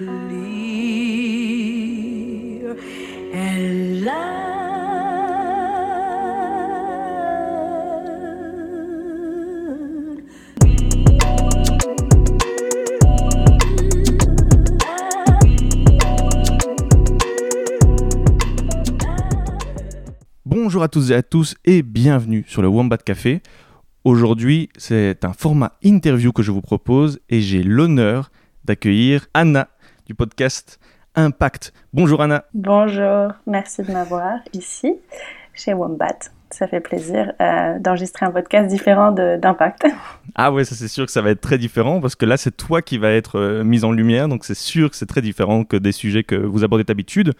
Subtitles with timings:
[0.00, 0.12] Bonjour
[20.82, 23.42] à tous et à tous et bienvenue sur le Wombat Café.
[24.04, 28.30] Aujourd'hui, c'est un format interview que je vous propose et j'ai l'honneur
[28.64, 29.68] d'accueillir Anna
[30.08, 30.80] du podcast
[31.16, 31.74] Impact.
[31.92, 32.44] Bonjour Anna.
[32.54, 34.94] Bonjour, merci de m'avoir ici
[35.52, 36.18] chez Wombat.
[36.50, 39.86] Ça fait plaisir euh, d'enregistrer un podcast différent d'Impact.
[40.34, 42.56] Ah ouais, ça c'est sûr que ça va être très différent parce que là c'est
[42.56, 45.64] toi qui va être euh, mise en lumière, donc c'est sûr que c'est très différent
[45.64, 47.34] que des sujets que vous abordez d'habitude.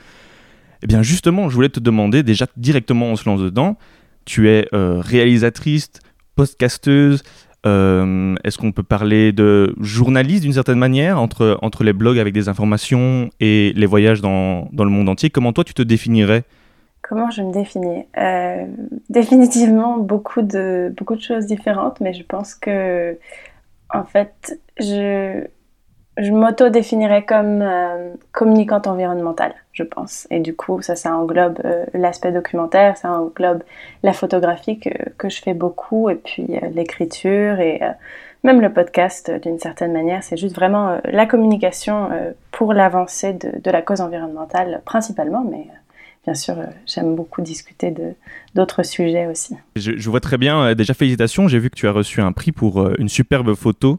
[0.82, 3.78] Eh bien justement, je voulais te demander, déjà directement on se lance dedans,
[4.26, 5.88] tu es euh, réalisatrice,
[6.36, 7.22] podcasteuse,
[7.66, 12.32] euh, est-ce qu'on peut parler de journaliste d'une certaine manière entre, entre les blogs avec
[12.32, 15.30] des informations et les voyages dans, dans le monde entier?
[15.30, 16.44] Comment toi tu te définirais?
[17.02, 18.04] Comment je me définis?
[18.18, 18.66] Euh,
[19.08, 23.16] Définitivement beaucoup de, beaucoup de choses différentes, mais je pense que,
[23.92, 25.46] en fait, je,
[26.18, 30.26] je m'auto-définirais comme euh, communicante environnementale, je pense.
[30.30, 33.62] Et du coup, ça, ça englobe euh, l'aspect documentaire, ça englobe
[34.02, 37.90] la photographie que, je fais beaucoup, et puis euh, l'écriture et euh,
[38.42, 40.24] même le podcast d'une certaine manière.
[40.24, 42.08] C'est juste vraiment la communication
[42.52, 45.66] pour l'avancée de, la cause environnementale principalement, mais
[46.24, 46.54] bien sûr,
[46.86, 47.92] j'aime beaucoup discuter
[48.54, 49.56] d'autres sujets aussi.
[49.74, 52.88] Je, vois très bien, déjà félicitations, j'ai vu que tu as reçu un prix pour
[53.00, 53.98] une superbe photo.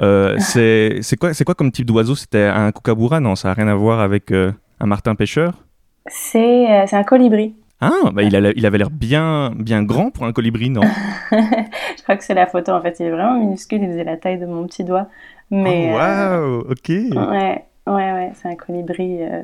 [0.00, 2.14] Euh, c'est quoi, quoi comme type d'oiseau?
[2.14, 3.20] C'était un kookaburra?
[3.20, 5.64] Non, ça n'a rien à voir avec euh, un martin pêcheur?
[6.06, 7.54] C'est euh, c'est un colibri.
[7.80, 10.80] Ah, bah, il, a- il avait l'air bien, bien grand pour un colibri, non?
[11.30, 14.16] Je crois que c'est la photo, en fait, il est vraiment minuscule, il faisait la
[14.16, 15.08] taille de mon petit doigt.
[15.50, 16.88] Mais Oh, euh, Waouh, ok.
[16.88, 19.42] ouais, ouais, ouais, c'est un colibri euh,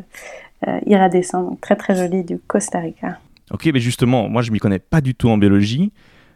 [0.66, 3.18] euh, iridescent, donc très très joli du Costa Rica.
[3.52, 5.92] Ok, mais justement, moi je m'y connais pas du tout en biologie.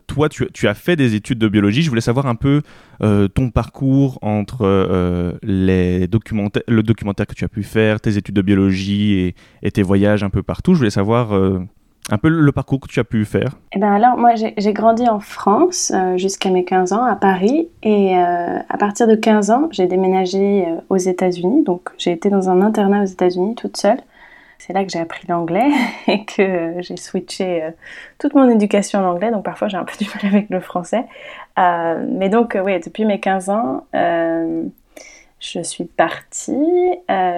[0.08, 1.82] Toi, tu, as fait des études de biologie.
[1.82, 2.62] Je voulais savoir un peu
[3.02, 8.34] euh, ton parcours entre euh, les le documentaire que tu as pu faire, tes études
[8.34, 10.72] de biologie et, tes voyages un peu partout.
[10.72, 11.60] Je voulais savoir euh,
[12.10, 13.58] un peu le parcours que tu as pu faire.
[13.72, 17.68] Eh ben alors, moi, j'ai grandi en France jusqu'à mes 15 ans, à Paris.
[17.82, 21.64] Et à partir de 15 ans, j'ai déménagé aux États-Unis.
[21.64, 23.98] Donc, j'ai été dans un internat aux États-Unis toute seule.
[24.68, 25.70] C'est là que j'ai appris l'anglais
[26.08, 27.70] et que j'ai switché euh,
[28.18, 29.30] toute mon éducation en anglais.
[29.30, 31.06] Donc, parfois, j'ai un peu du mal avec le français.
[31.58, 36.52] Euh, mais donc, euh, oui, depuis mes 15 ans, je suis partie.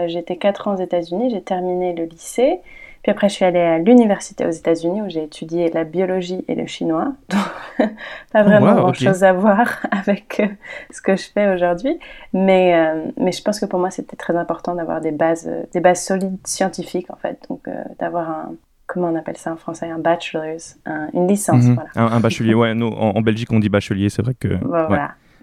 [0.08, 1.30] J'étais 4 ans aux États-Unis.
[1.30, 2.58] J'ai terminé le lycée.
[3.03, 6.55] Puis après, je suis allée à l'université aux États-Unis où j'ai étudié la biologie et
[6.55, 7.15] le chinois.
[7.31, 7.91] Donc,
[8.33, 10.47] pas vraiment wow, grand-chose à voir avec euh,
[10.91, 11.99] ce que je fais aujourd'hui.
[12.34, 15.62] Mais, euh, mais je pense que pour moi, c'était très important d'avoir des bases, euh,
[15.72, 17.39] des bases solides scientifiques, en fait.
[17.49, 17.62] Donc,
[17.99, 18.53] d'avoir un,
[18.87, 21.75] comment on appelle ça en français, un bachelor's, un- une licence, Mhm.
[21.75, 21.91] voilà.
[21.97, 24.59] un, un bachelier, ouais, nous, en, en Belgique on dit bachelier, c'est vrai que.
[24.62, 24.99] Voilà, ouais.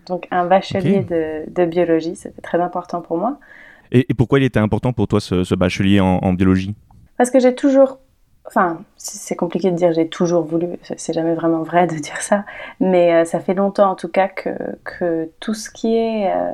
[0.08, 3.40] Donc, un bachelier de, de biologie, c'était très important pour moi.
[3.92, 6.76] Et, et pourquoi il était important pour toi ce, ce bachelier en, en biologie?
[7.18, 8.00] Parce que j'ai toujours.
[8.46, 12.46] Enfin, c'est compliqué de dire j'ai toujours voulu, c'est jamais vraiment vrai de dire ça,
[12.80, 16.32] mais euh, ça fait longtemps en tout cas que, tout ce qui est.
[16.34, 16.52] euh,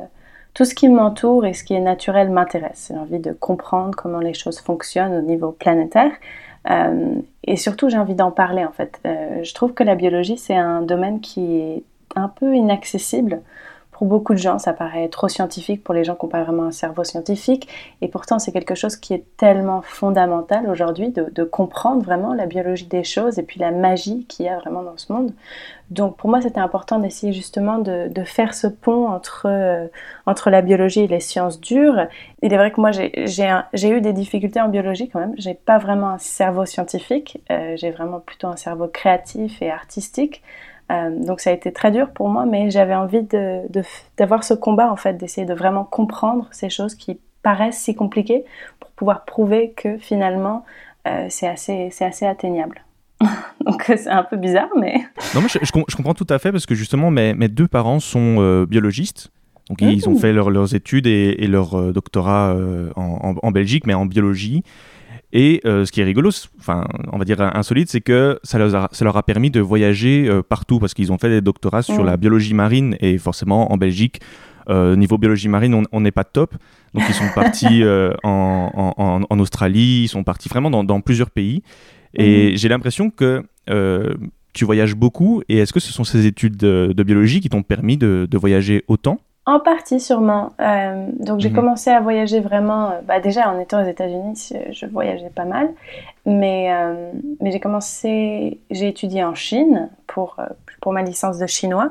[0.53, 2.91] tout ce qui m'entoure et ce qui est naturel m'intéresse.
[2.93, 6.11] J'ai envie de comprendre comment les choses fonctionnent au niveau planétaire.
[6.69, 8.99] Euh, et surtout, j'ai envie d'en parler en fait.
[9.03, 11.83] Je trouve que la biologie, c'est un domaine qui est
[12.15, 13.41] un peu inaccessible
[13.93, 14.59] pour beaucoup de gens.
[14.59, 17.67] Ça paraît trop scientifique pour les gens qui n'ont pas vraiment un cerveau scientifique.
[18.01, 22.85] Et pourtant, c'est quelque chose qui est tellement fondamental aujourd'hui de, comprendre vraiment la biologie
[22.85, 25.33] des choses et puis la magie qu'il y a vraiment dans ce monde.
[25.91, 29.87] Donc pour moi, c'était important d'essayer justement de, faire ce pont entre, euh,
[30.25, 32.07] entre la biologie et les sciences dures.
[32.41, 35.35] Il est vrai que moi, j'ai eu des difficultés en biologie quand même.
[35.37, 37.41] J'ai pas vraiment un cerveau scientifique.
[37.51, 40.41] Euh, j'ai vraiment plutôt un cerveau créatif et artistique.
[40.93, 43.25] Euh, donc ça a été très dur pour moi, mais j'avais envie
[44.17, 48.43] d'avoir ce combat en fait, d'essayer de vraiment comprendre ces choses qui paraissent si compliquées
[48.79, 50.63] pour pouvoir prouver que finalement
[51.07, 52.83] euh, c'est assez, assez atteignable.
[53.65, 54.95] donc c'est un peu bizarre, mais
[55.35, 57.47] Non, mais je, je com- je comprends tout à fait parce que justement, mes, mes
[57.47, 59.29] deux parents sont euh, biologistes.
[59.69, 60.17] Donc, ils ont Mmh.
[60.19, 63.93] fait leur- leurs études et, et leur euh, doctorat euh, en, en- en Belgique, mais
[63.93, 64.61] en biologie.
[65.35, 68.73] Et euh, ce qui est rigolo, enfin, on va dire insolite, c'est que ça leur,
[68.75, 71.81] a, ça leur a permis de voyager euh, partout parce qu'ils ont fait des doctorats
[71.81, 74.21] sur la biologie marine et forcément en Belgique,
[74.69, 76.53] euh, niveau biologie marine, on- n'est pas top.
[76.93, 80.83] Donc ils sont partis euh, en, en- en- en Australie, ils sont partis vraiment dans,
[80.83, 81.63] dans plusieurs pays.
[82.13, 84.13] Et j'ai l'impression que euh,
[84.53, 85.41] tu voyages beaucoup.
[85.49, 88.37] Et est-ce que ce sont ces études de, de biologie qui t'ont permis de, de
[88.37, 89.19] voyager autant?
[89.45, 90.51] En partie, sûrement.
[90.61, 91.55] Euh, donc, j'ai Mhm.
[91.55, 92.91] commencé à voyager vraiment.
[92.91, 95.69] euh, bah, déjà, en étant aux États-Unis, euh, je voyageais pas mal.
[96.25, 97.11] Mais, euh,
[97.41, 98.59] mais j'ai commencé.
[98.71, 100.37] J'ai étudié en Chine pour,
[100.81, 101.89] pour ma licence de chinois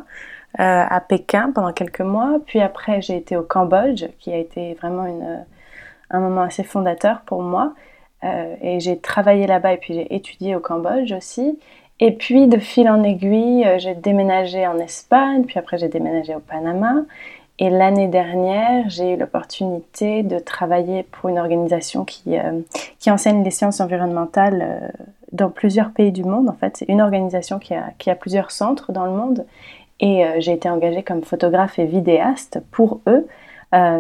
[0.61, 2.39] euh, à Pékin pendant quelques mois.
[2.47, 5.45] Puis après, j'ai été au Cambodge, qui a été vraiment une,
[6.11, 7.75] un moment assez fondateur pour moi.
[8.63, 11.59] Et j'ai travaillé là-bas et puis j'ai étudié au Cambodge aussi.
[11.99, 16.39] Et puis, de fil en aiguille, j'ai déménagé en Espagne, puis après j'ai déménagé au
[16.39, 16.93] Panama.
[17.63, 22.61] Et l'année dernière, j'ai eu l'opportunité de travailler pour une organisation qui, euh,
[23.07, 24.89] enseigne les sciences environnementales euh,
[25.31, 26.49] dans plusieurs pays du monde.
[26.49, 29.47] En fait, c'est une organisation qui a, plusieurs centres dans le monde.
[30.01, 33.29] Et euh, j'ai été engagée comme photographe et vidéaste pour eux.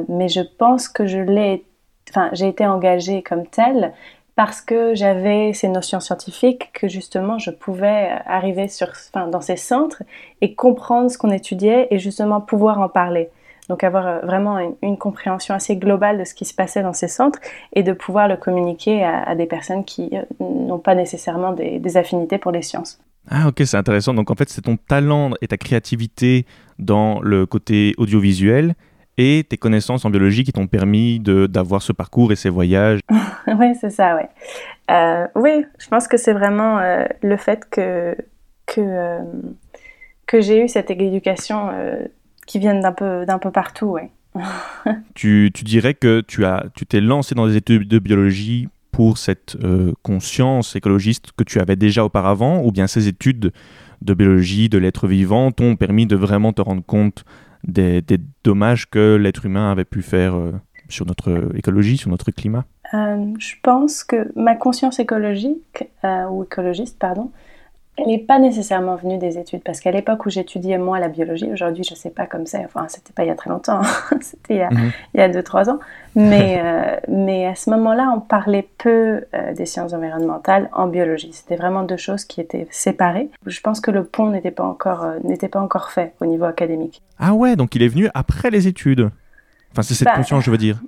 [0.08, 1.64] Mais je pense que je l'ai,
[2.10, 3.92] enfin, j'ai été engagée comme telle
[4.34, 9.56] parce que j'avais ces notions scientifiques que justement je pouvais arriver sur, enfin, dans ces
[9.56, 10.02] centres
[10.40, 13.30] et comprendre ce qu'on étudiait et justement pouvoir en parler.
[13.72, 16.92] Donc avoir euh, vraiment une, une compréhension assez globale de ce qui se passait dans
[16.92, 17.38] ces centres
[17.72, 21.78] et de pouvoir le communiquer à, à des personnes qui euh, n'ont pas nécessairement des,
[21.78, 23.00] des affinités pour les sciences.
[23.30, 24.12] Ah ok, c'est intéressant.
[24.12, 26.44] Donc en fait, c'est ton talent et ta créativité
[26.78, 28.74] dans le côté audiovisuel
[29.16, 33.00] et tes connaissances en biologie qui t'ont permis d'avoir ce parcours et ces voyages.
[33.46, 34.28] oui, c'est ça, ouais.
[34.90, 38.14] Euh, oui, je pense que c'est vraiment euh, le fait que,
[38.66, 39.20] que, euh,
[40.26, 41.70] que j'ai eu cette éducation
[42.46, 44.10] qui vient d'un peu, d'un peu partout, ouais.
[45.14, 49.18] Tu, tu dirais que tu as, tu t'es lancé dans des études de biologie pour
[49.18, 53.52] cette euh, conscience écologiste que tu avais déjà auparavant, ou bien ces études
[54.00, 57.24] de biologie, de l'être vivant, t'ont permis de vraiment te rendre compte
[57.64, 60.52] des, des dommages que l'être humain avait pu faire euh,
[60.88, 62.64] sur notre écologie, sur notre climat?
[62.94, 65.84] Euh, je pense que ma conscience écologique,
[66.30, 67.30] ou écologiste, pardon,
[67.98, 71.50] elle n'est pas nécessairement venue des études, parce qu'à l'époque où j'étudiais moi la biologie,
[71.52, 74.16] aujourd'hui je sais pas comme ça, enfin c'était pas il y a très longtemps, hein,
[74.22, 74.90] c'était il y a, Mhm.
[75.14, 75.78] il y a 2-3 ans,
[76.14, 81.32] mais, euh, mais à ce moment-là on parlait peu euh, des sciences environnementales en biologie,
[81.32, 83.28] c'était vraiment deux choses qui étaient séparées.
[83.46, 86.44] Je pense que le pont n'était pas, encore, euh, n'était pas encore fait au niveau
[86.46, 87.02] académique.
[87.18, 89.10] Ah ouais, donc il est venu après les études.
[89.72, 90.80] Enfin, c'est cette Bah, conscience, je veux dire.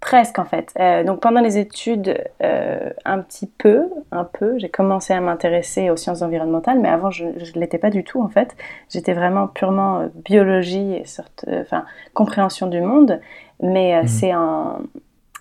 [0.00, 0.72] Presque en fait.
[0.78, 5.90] Euh, donc pendant les études, euh, un petit peu, un peu, j'ai commencé à m'intéresser
[5.90, 8.54] aux sciences environnementales, mais avant je ne l'étais pas du tout en fait.
[8.90, 11.84] J'étais vraiment purement euh, biologie et sorte, enfin
[12.14, 13.20] compréhension du monde.
[13.62, 14.06] Mais Mhm.
[14.06, 14.78] c'est en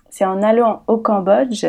[0.10, 1.66] c'est en allant au Cambodge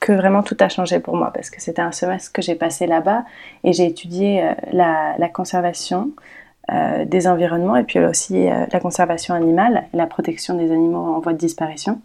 [0.00, 2.86] que vraiment tout a changé pour moi parce que c'était un semestre que j'ai passé
[2.88, 3.24] là-bas
[3.62, 6.10] et j'ai étudié la, la conservation
[6.72, 11.20] euh, des environnements et puis aussi euh, la conservation animale la protection des animaux en
[11.20, 12.00] voie de disparition.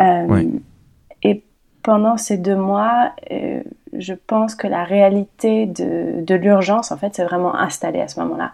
[0.00, 0.42] Euh.
[1.22, 1.42] Et
[1.82, 3.12] pendant ces deux mois,
[3.92, 8.20] je pense que la réalité de, de l'urgence, en fait, s'est vraiment installée à ce
[8.20, 8.52] moment-là.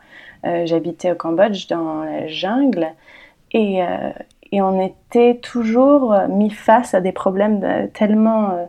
[0.67, 2.89] J'habitais au Cambodge, dans la jungle,
[3.53, 3.83] et,
[4.51, 8.69] et on était toujours mis face à des problèmes tellement,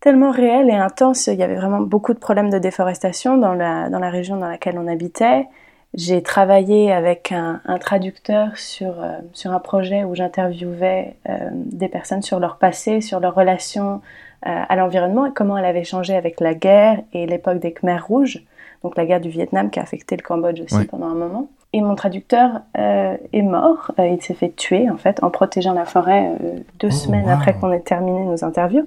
[0.00, 1.26] tellement réels et intenses.
[1.26, 4.48] Il y avait vraiment beaucoup de problèmes de déforestation dans la, dans la région dans
[4.48, 5.46] laquelle on habitait.
[5.94, 11.88] J'ai travaillé avec un, un traducteur sur, euh, sur un projet où j'interviewais euh, des
[11.88, 14.00] personnes sur leur passé, sur leur relation
[14.46, 18.06] euh, à l'environnement et comment elle avait changé avec la guerre et l'époque des Khmers
[18.06, 18.40] rouges,
[18.84, 21.48] donc la guerre du Vietnam qui a affecté le Cambodge aussi pendant un moment.
[21.72, 26.32] Et mon traducteur est mort, il s'est fait tuer en fait en protégeant la forêt
[26.80, 27.32] deux Oh, semaines wow.
[27.32, 28.86] après qu'on ait terminé nos interviews.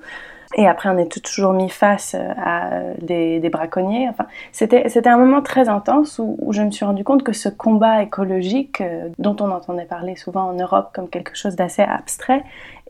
[0.55, 4.07] Et après, on est toujours mis face euh, à euh, des, braconniers.
[4.09, 8.03] Enfin, c'était, un moment très intense où, je me suis rendu compte que ce combat
[8.03, 12.43] écologique, euh, dont on entendait parler souvent en Europe comme quelque chose d'assez abstrait,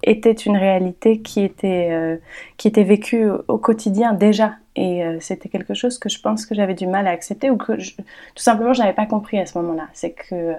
[0.03, 2.19] était une réalité qui était,
[2.57, 4.55] qui était vécue au, quotidien déjà.
[4.75, 7.79] Et c'était quelque chose que je pense que j'avais du mal à accepter ou que
[7.79, 8.03] je- tout
[8.43, 9.87] simplement je n'avais pas compris à ce moment-là.
[9.93, 10.53] C'est que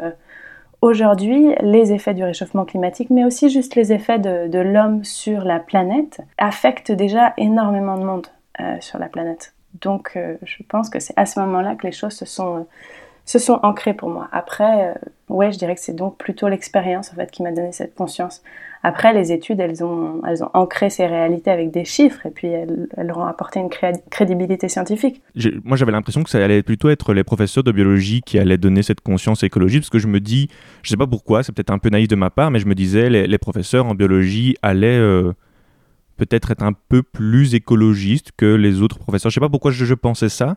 [0.84, 5.58] aujourd'hui, les effets du réchauffement climatique, mais aussi juste les effets de, l'homme sur la
[5.58, 8.26] planète, affectent déjà énormément de monde
[8.60, 9.54] euh, sur la planète.
[9.80, 12.60] Donc euh, je pense que c'est à ce moment-là que les choses se sont, euh,
[13.24, 14.28] se sont ancrées pour moi.
[14.32, 14.94] Après, euh,
[15.28, 18.42] ouais, je dirais que c'est donc plutôt l'expérience en fait qui m'a donné cette conscience.
[18.86, 22.48] Après, les études, elles ont, elles ont ancré ces réalités avec des chiffres et puis
[22.48, 25.22] elles, elles leur ont apporté une cré- crédibilité scientifique.
[25.64, 28.82] Moi, j'avais l'impression que ça allait plutôt être les professeurs de biologie qui allaient donner
[28.82, 30.50] cette conscience écologique, parce que je me dis,
[30.82, 32.74] je sais pas pourquoi, c'est peut-être un peu naïf de ma part, mais je me
[32.74, 35.32] disais, les, les professeurs en biologie allaient euh,
[36.18, 39.30] peut-être être un peu plus écologistes que les autres professeurs.
[39.30, 40.56] Je sais pas pourquoi je, je pensais ça.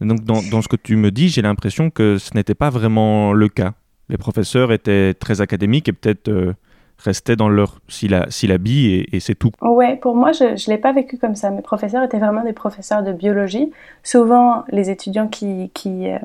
[0.00, 3.32] Donc, dans, dans ce que tu me dis, j'ai l'impression que ce n'était pas vraiment
[3.32, 3.72] le cas.
[4.08, 6.54] Les professeurs étaient très académiques et peut-être euh,
[6.98, 9.50] restaient dans leur sylla- syllabie et, et c'est tout.
[9.62, 11.50] Ouais, pour moi, je ne l'ai pas vécu comme ça.
[11.50, 13.70] Mes professeurs étaient vraiment des professeurs de biologie.
[14.02, 16.18] Souvent, les étudiants qui, qui, euh,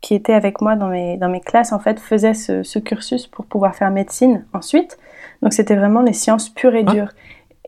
[0.00, 3.26] qui étaient avec moi dans mes, dans mes classes, en fait, faisaient ce, ce cursus
[3.26, 4.98] pour pouvoir faire médecine ensuite.
[5.42, 7.10] Donc, c'était vraiment les sciences pures et Ah, dures.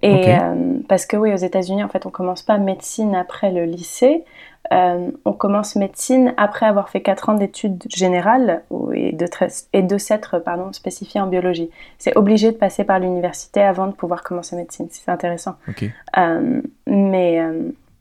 [0.02, 3.64] Et euh, parce que oui, aux États-Unis, en fait, on commence pas médecine après le
[3.64, 4.25] lycée.
[4.73, 8.62] Euh, on commence médecine après avoir fait 4 ans d'études générales
[8.95, 11.71] et de, tre- et de s'être pardon, spécifié en biologie.
[11.99, 14.87] C'est obligé de passer par l'université avant de pouvoir commencer médecine.
[14.90, 15.57] C'est intéressant.
[16.19, 17.40] Euh, mais,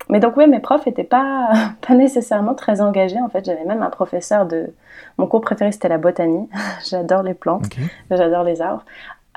[0.09, 1.49] mais donc, oui, mes profs n'étaient pas,
[1.87, 3.19] pas nécessairement très engagés.
[3.21, 4.73] En fait, j'avais même un professeur de.
[5.17, 6.47] Mon cours préféré, c'était la botanie.
[6.89, 7.63] J'adore les plantes,
[8.11, 8.85] j'adore les arbres.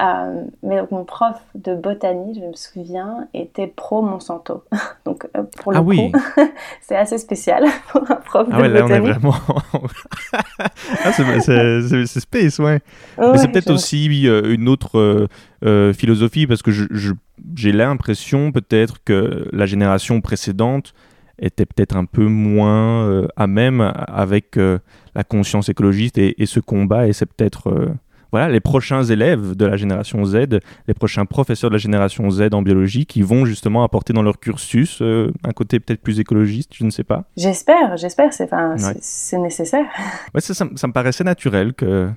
[0.00, 4.64] Euh, mais donc, mon prof de botanie, je me souviens, était pro Monsanto.
[5.04, 6.12] donc, euh, pour le Ah coup, oui.
[6.80, 9.20] c'est assez spécial pour un prof Ah de ouais, là on est botanie.
[9.20, 9.34] vraiment.
[11.04, 12.80] ah, c'est- space, ouais.
[13.18, 15.28] Mais c'est peut-être je- aussi euh, une autre
[15.94, 20.92] philosophie parce que j'ai l'impression peut-être que la génération précédente
[21.38, 27.06] était peut-être un peu moins à même avec la conscience écologiste et, et ce combat
[27.06, 27.92] et c'est peut-être
[28.32, 30.58] voilà les prochains élèves de la génération Z,
[30.88, 34.40] les prochains professeurs de la génération Z en biologie qui vont justement apporter dans leur
[34.40, 37.24] cursus euh, un côté peut-être plus écologiste, je ne sais pas.
[37.36, 39.38] J'espère, j'espère, c'est Ouais.
[39.38, 39.84] nécessaire.
[40.34, 42.08] Ouais, ça, ça, me- ça me paraissait naturel que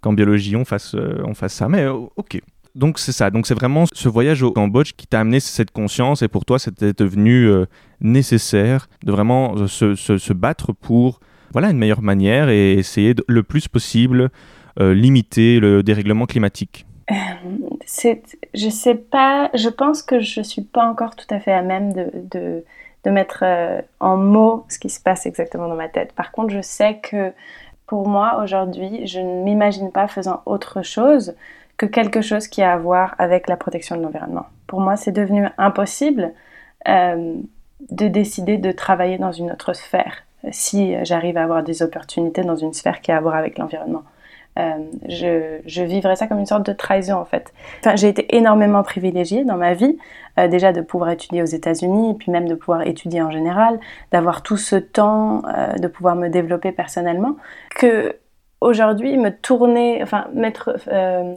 [0.00, 2.40] qu'en biologie on fasse, euh, on fasse ça, mais euh, ok.
[2.76, 6.22] Donc c'est ça, donc c'est vraiment ce voyage au Cambodge qui t'a amené cette conscience
[6.22, 7.66] et pour toi c'était devenu euh,
[8.00, 11.20] nécessaire de vraiment se, se- se battre pour
[11.52, 14.30] voilà une meilleure manière et essayer de, le plus possible
[14.80, 16.86] limiter le dérèglement climatique.
[17.86, 18.22] C'est,
[18.54, 21.92] je sais pas, je pense que je suis pas encore tout à fait à même
[21.92, 22.64] de,
[23.04, 26.12] de, mettre euh, en mots ce qui se passe exactement dans ma tête.
[26.12, 27.32] Par contre, je sais que
[27.86, 31.34] pour moi, aujourd'hui, je ne m'imagine pas faisant autre chose
[31.76, 34.46] que quelque chose qui a à voir avec la protection de l'environnement.
[34.68, 36.32] Pour moi, c'est devenu impossible
[36.88, 37.34] euh,
[37.90, 42.56] de décider de travailler dans une autre sphère si j'arrive à avoir des opportunités dans
[42.56, 44.04] une sphère qui a à voir avec l'environnement.
[44.58, 44.78] Euh,
[45.08, 47.52] je, vivrais ça comme une sorte de trahison en fait.
[47.80, 49.96] Enfin, j'ai été énormément privilégiée dans ma vie,
[50.38, 53.78] euh, déjà de pouvoir étudier aux États-Unis, et puis même de pouvoir étudier en général,
[54.12, 57.36] d'avoir tout ce temps, euh, de pouvoir me développer personnellement,
[57.76, 58.16] que
[58.60, 60.76] aujourd'hui me tourner, enfin mettre,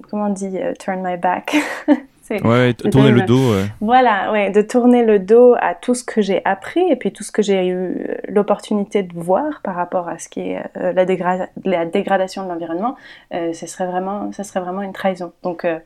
[0.10, 1.55] comment on dit, turn my back?
[2.30, 3.53] Ouais, tourner le dos.
[3.53, 3.65] ouais.
[3.82, 7.24] voilà, ouais, de tourner le dos à tout ce que j'ai appris et puis tout
[7.24, 10.94] ce que j'ai eu euh, l'opportunité de voir par rapport à ce qui est euh,
[10.94, 12.96] la, dégra- la dégradation de l'environnement,
[13.34, 15.34] euh, ce serait vraiment, serait vraiment une trahison.
[15.44, 15.80] Donc euh,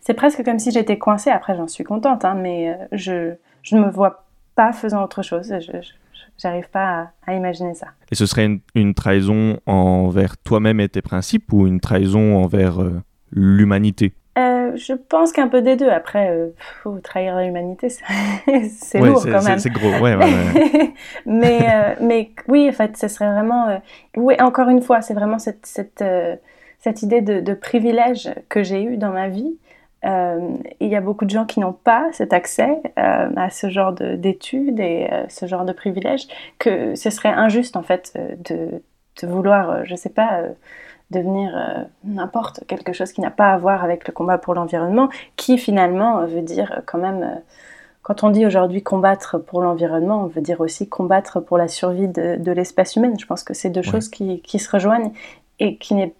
[0.00, 1.30] c'est presque comme si j'étais coincée.
[1.30, 4.24] Après, j'en suis contente, hein, mais je, je ne me vois
[4.56, 5.54] pas faisant autre chose.
[5.60, 5.92] Je, je-
[6.36, 7.86] j'arrive pas à, à imaginer ça.
[8.10, 12.82] Et ce serait une, une trahison envers toi-même et tes principes ou une trahison envers
[12.82, 14.12] euh, l'humanité?
[14.36, 15.88] Euh, je pense qu'un peu des deux.
[15.88, 16.48] Après, euh,
[16.82, 17.88] faut trahir l'humanité,
[18.68, 19.58] c'est Ouais, lourd quand même.
[19.58, 20.92] C'est gros, ouais, ouais, ouais.
[21.26, 23.68] mais, euh, mais oui, en fait, ce serait vraiment.
[23.68, 23.76] euh,
[24.16, 26.34] oui, encore une fois, c'est vraiment cette, cette, euh,
[26.80, 29.56] cette idée de, de privilège que j'ai eu dans ma vie.
[30.04, 30.40] Euh,
[30.80, 33.92] Il y a beaucoup de gens qui n'ont pas cet accès euh, à ce genre
[33.92, 36.26] de- d'études et euh, ce genre de privilèges,
[36.58, 38.12] que ce serait injuste, en fait,
[38.50, 38.82] de,
[39.22, 40.48] de vouloir, je sais pas, euh,
[41.14, 45.08] devenir euh, n'importe quelque chose qui n'a pas à voir avec le combat pour l'environnement,
[45.36, 47.40] qui finalement euh, veut dire euh, quand même.
[48.02, 52.08] quand on dit aujourd'hui combattre pour l'environnement, on veut dire aussi combattre pour la survie
[52.08, 53.16] de, de l'espèce humaine.
[53.18, 53.92] Je pense que c'est deux Ouais.
[53.92, 55.12] choses qui, qui se rejoignent
[55.58, 56.14] et qui n'est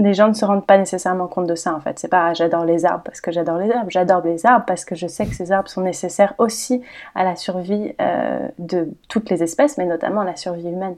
[0.00, 1.98] les gens ne se rendent pas nécessairement compte de ça en fait.
[1.98, 4.84] C'est pas ah, j'adore les arbres parce que j'adore les arbres, j'adore les arbres parce
[4.84, 6.82] que je sais que ces arbres sont nécessaires aussi
[7.16, 10.96] à la survie euh, de toutes les espèces, mais notamment à la survie humaine.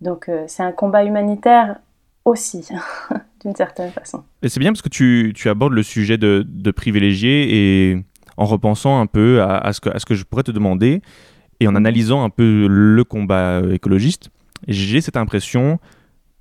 [0.00, 1.76] Donc euh, c'est un combat humanitaire
[2.26, 2.66] aussi,
[3.42, 4.22] d'une certaine façon.
[4.42, 8.04] Et c'est bien parce que tu, tu abordes le sujet de, de privilégiés et
[8.36, 11.00] en repensant un peu à, à ce que, à ce que je pourrais te demander
[11.60, 14.28] et en analysant un peu le combat euh, écologiste,
[14.68, 15.78] j'ai cette impression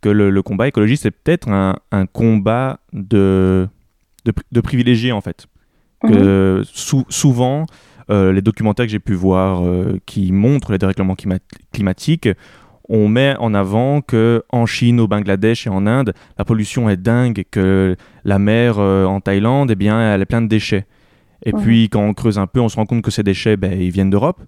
[0.02, 3.68] que le, le combat écologiste est peut-être un, un combat de,
[4.26, 5.46] de, pri- de privilégiés en fait.
[6.04, 6.12] Mhm.
[6.12, 7.66] Que sou- souvent,
[8.10, 11.40] euh, les documentaires que j'ai pu voir euh, qui montrent les dérèglements climat-
[11.72, 12.28] climatiques,
[12.90, 16.98] on met en avant que en Chine, au Bangladesh et en Inde, la pollution est
[16.98, 20.86] dingue, que la mer euh, en Thaïlande, eh bien, elle est pleine de déchets.
[21.44, 23.80] Et puis, quand on creuse un peu, on se rend compte que ces déchets, ben,
[23.80, 24.42] ils viennent d'Europe.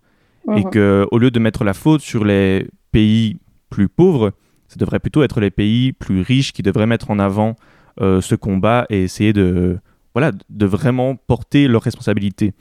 [0.56, 3.38] Et que au lieu de mettre la faute sur les pays
[3.70, 4.32] plus pauvres,
[4.70, 7.56] ça devrait plutôt être les pays plus riches qui devraient mettre en avant
[8.02, 9.78] euh, ce combat et essayer de,
[10.14, 12.54] voilà, de vraiment porter leurs responsabilités.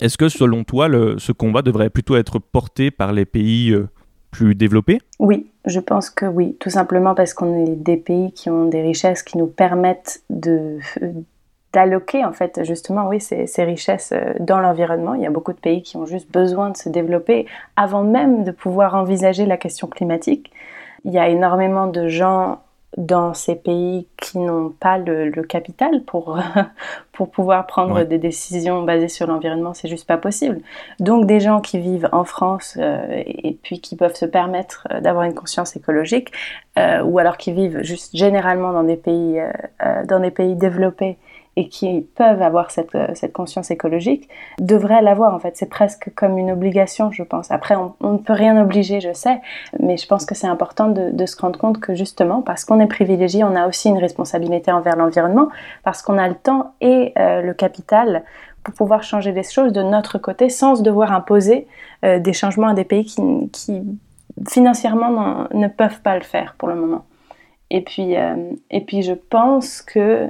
[0.00, 3.86] Est-ce que selon toi, le- ce combat devrait plutôt être porté par les pays euh,
[4.34, 8.50] plus développés Oui, je pense que oui, tout simplement parce qu'on est des pays qui
[8.50, 10.78] ont des richesses qui nous permettent de
[11.72, 15.14] d'alloquer en fait justement oui ces, ces richesses euh, dans l'environnement.
[15.14, 18.44] Il y a beaucoup de pays qui ont juste besoin de se développer avant même
[18.44, 20.52] de pouvoir envisager la question climatique.
[21.04, 22.60] il y a énormément de gens
[22.96, 26.38] dans ces pays qui n'ont pas le, capital pour,
[27.12, 30.60] pour pouvoir prendre des décisions basées sur l'environnement, c'est juste pas possible.
[31.00, 35.00] Donc des gens qui vivent en France euh, et puis qui peuvent se permettre euh,
[35.00, 36.30] d'avoir une conscience écologique,
[36.78, 39.40] euh, ou alors qui vivent juste généralement dans des pays,
[40.08, 41.16] dans des pays développés
[41.56, 45.56] et qui peuvent avoir cette, euh, conscience écologique devraient l'avoir en fait.
[45.56, 47.50] C'est presque comme une obligation, je pense.
[47.50, 49.40] Après, on, ne peut rien obliger, je sais,
[49.78, 52.86] mais je pense que c'est important de, se rendre compte que justement, parce qu'on est
[52.86, 55.48] privilégié, on a aussi une responsabilité envers l'environnement,
[55.84, 58.24] parce qu'on a le temps et euh, le capital
[58.62, 61.66] pour pouvoir changer les choses de notre côté sans devoir imposer
[62.04, 63.82] euh, des changements à des pays qui, qui
[64.48, 67.04] financièrement ne peuvent pas le faire pour le moment.
[67.70, 68.14] Et puis,
[68.70, 70.28] et puis je pense que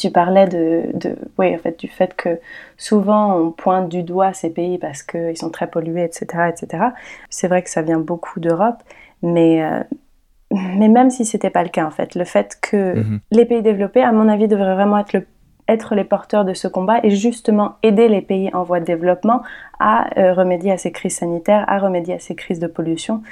[0.00, 2.40] tu parlais de, oui, en fait, du fait que
[2.78, 6.48] souvent on pointe du doigt ces pays parce qu'ils sont très pollués, etc.
[6.48, 6.84] etc.
[7.28, 8.82] C'est vrai que ça vient beaucoup d'Europe,
[9.22, 9.82] mais, euh,
[10.50, 13.20] mais même si ce n'était pas le cas, en fait, le fait que mhm.
[13.30, 15.26] les pays développés, à mon avis, devraient vraiment être le
[15.70, 19.42] être les porteurs de ce combat et justement aider les pays en voie de développement
[19.78, 23.22] à euh, remédier à ces crises sanitaires, à remédier à ces crises de pollution,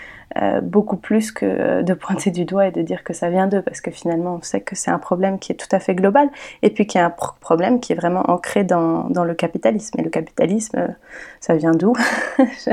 [0.40, 3.48] euh, beaucoup plus que euh, de pointer du doigt et de dire que ça vient
[3.48, 5.94] d'eux, parce que finalement on sait que c'est un problème qui est tout à fait
[5.94, 6.30] global
[6.62, 10.00] et puis qui est un problème qui est vraiment ancré dans, dans le capitalisme.
[10.00, 10.94] Et le capitalisme,
[11.40, 11.92] ça vient d'où?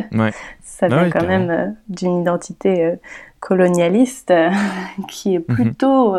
[0.62, 2.96] Ça vient quand même d'une identité
[3.40, 4.34] colonialiste
[5.08, 5.56] qui est mhm.
[5.56, 6.18] plutôt,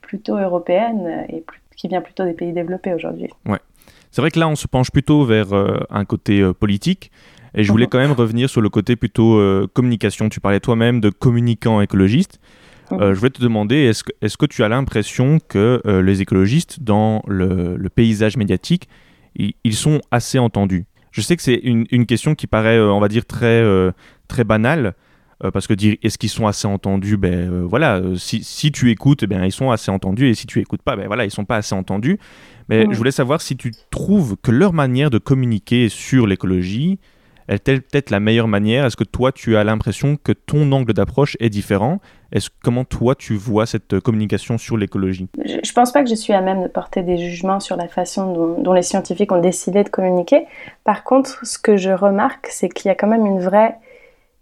[0.00, 3.28] plutôt européenne et plutôt qui vient plutôt des pays développés aujourd'hui.
[3.46, 3.60] Ouais.
[4.10, 7.10] C'est vrai que là, on se penche plutôt vers euh, un côté euh, politique.
[7.54, 7.90] Et je voulais mhm.
[7.90, 10.28] quand même revenir sur le côté plutôt euh, communication.
[10.28, 12.40] Tu parlais toi-même de communicants écologistes.
[12.90, 13.12] Mhm.
[13.12, 17.20] je voulais te demander, est-ce que, est que tu as l'impression que les écologistes, dans
[17.26, 18.88] le, paysage médiatique,
[19.34, 20.86] ils, sont assez entendus?
[21.10, 23.60] Je sais que c'est une, une, question qui paraît, on va dire, très,
[24.28, 24.94] très banale,
[25.44, 27.16] euh, parce que dire est-ce qu'ils sont assez entendus?
[27.16, 30.34] Ben euh, voilà euh, si, si, tu écoutes eh bien ils sont assez entendus et
[30.34, 32.18] si tu écoutes pas ben voilà ils sont pas assez entendus.
[32.68, 36.98] Mais je voulais savoir si tu trouves que leur manière de communiquer sur l'écologie
[37.48, 38.84] est peut-être la meilleure manière?
[38.84, 42.00] Est-ce que toi, tu as l'impression que ton angle d'approche est différent?
[42.32, 45.28] Est-ce comment toi, tu vois cette communication sur l'écologie?
[45.44, 47.86] Je ne pense pas que je suis à même de porter des jugements sur la
[47.86, 50.46] façon dont, dont, les scientifiques ont décidé de communiquer.
[50.84, 53.76] Par contre, ce que je remarque, c'est qu'il y a quand même une vraie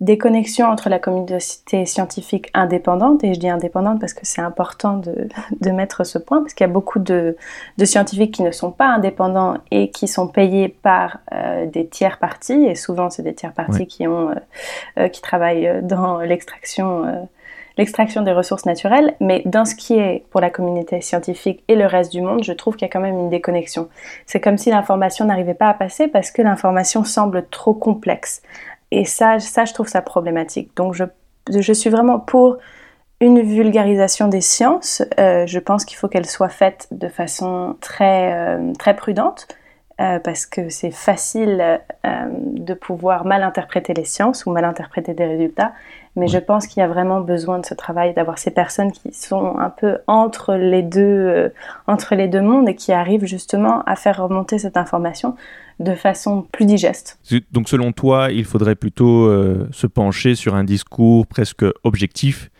[0.05, 4.99] des connexions entre la communauté scientifique indépendante, et je dis indépendante parce que c'est important
[4.99, 5.29] de,
[5.61, 7.37] de, mettre ce point, parce qu'il y a beaucoup de,
[7.79, 12.19] de, scientifiques qui ne sont pas indépendants et qui sont payés par euh, des tiers
[12.19, 14.35] parties, et souvent c'est des tiers parties qui, ont, euh,
[14.99, 17.27] euh, qui travaillent dans l'extraction
[17.77, 21.87] l'extraction des ressources naturelles, mais dans ce qui est pour la communauté scientifique et le
[21.87, 23.89] reste du monde, je trouve qu'il y a quand même une déconnexion.
[24.27, 28.43] C'est comme si l'information n'arrivait pas à passer parce que l'information semble trop complexe.
[28.91, 30.71] Et ça, ça, je trouve ça problématique.
[30.77, 31.05] Donc, je,
[31.51, 32.59] je suis vraiment pour
[33.21, 35.03] une vulgarisation des sciences.
[35.19, 39.49] Euh, je pense qu'il faut qu'elle soit faite de façon très, euh, très prudente.
[40.01, 45.25] Euh, parce que c'est facile de pouvoir mal interpréter les sciences ou mal interpréter des
[45.25, 45.73] résultats,
[46.17, 49.13] mais je pense qu'il y a vraiment besoin de ce travail, d'avoir ces personnes qui
[49.13, 51.53] sont un peu entre les deux,
[51.87, 55.37] entre les deux mondes et qui arrivent justement à faire remonter cette information
[55.81, 57.19] de façon plus digeste.
[57.53, 62.51] Donc selon toi, il faudrait plutôt euh, se pencher sur un discours presque objectif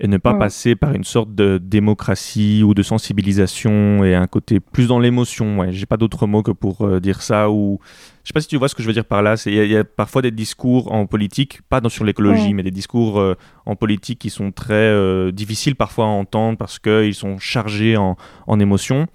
[0.00, 0.38] et ne pas mm.
[0.38, 5.58] passer par une sorte de démocratie ou de sensibilisation et un côté plus dans l'émotion.
[5.58, 7.50] Ouais, j'ai pas d'autre mot que pour euh, dire ça.
[7.50, 7.78] Ou
[8.22, 9.34] je sais pas si tu vois ce que je veux dire par là.
[9.46, 12.56] Il y, a parfois des discours en politique, pas dans, sur l'écologie, mm.
[12.56, 13.34] mais des discours euh,
[13.66, 18.60] en politique qui sont très difficiles parfois à entendre parce qu'ils sont chargés en, en
[18.60, 19.06] émotions.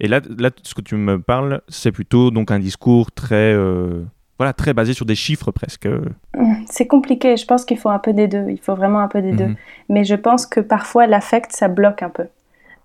[0.00, 4.04] Et là, là, ce que tu me parles, c'est plutôt donc un discours très, euh,
[4.38, 5.88] voilà, très basé sur des chiffres presque.
[6.66, 7.36] C'est compliqué.
[7.36, 8.46] Je pense qu'il faut un peu des deux.
[8.48, 9.48] Il faut vraiment un peu des deux.
[9.48, 9.56] Mhm.
[9.88, 12.26] Mais je pense que parfois l'affect, ça bloque un peu.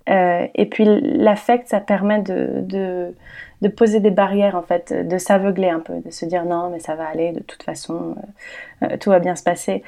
[0.09, 3.13] Euh, et puis l'affect, ça permet de, de,
[3.61, 6.79] de, poser des barrières en fait, de s'aveugler un peu, de se dire non, mais
[6.79, 7.31] ça va aller.
[7.31, 8.15] De toute façon,
[8.81, 9.83] euh, tout va bien se passer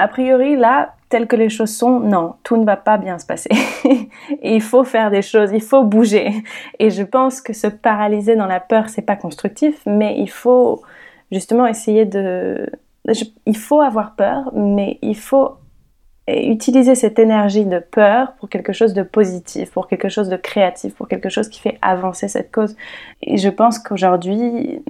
[0.00, 3.26] a priori, là, tel que les choses sont, non, tout ne va pas bien se
[3.26, 3.50] passer.
[4.42, 6.32] il faut faire des choses, il faut bouger.
[6.78, 10.82] Et je pense que se paralyser dans la peur, c'est pas constructif, mais il faut
[11.32, 12.70] justement essayer de.
[13.46, 15.56] il faut avoir peur, mais il faut
[16.28, 20.94] utiliser cette énergie de peur pour quelque chose de positif, pour quelque chose de créatif,
[20.94, 22.76] pour quelque chose qui fait avancer cette cause.
[23.22, 24.82] Et je pense qu'aujourd'hui,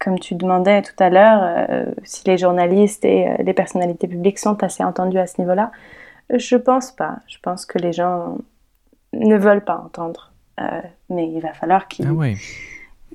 [0.00, 4.38] comme tu demandais tout à l'heure, euh, si les journalistes et euh, les personnalités publiques
[4.38, 5.70] sont assez entendus à ce niveau-là,
[6.34, 7.18] je pense pas.
[7.28, 8.38] Je pense que les gens
[9.12, 10.32] ne veulent pas entendre.
[10.60, 10.64] Euh,
[11.10, 12.08] mais il va falloir qu'ils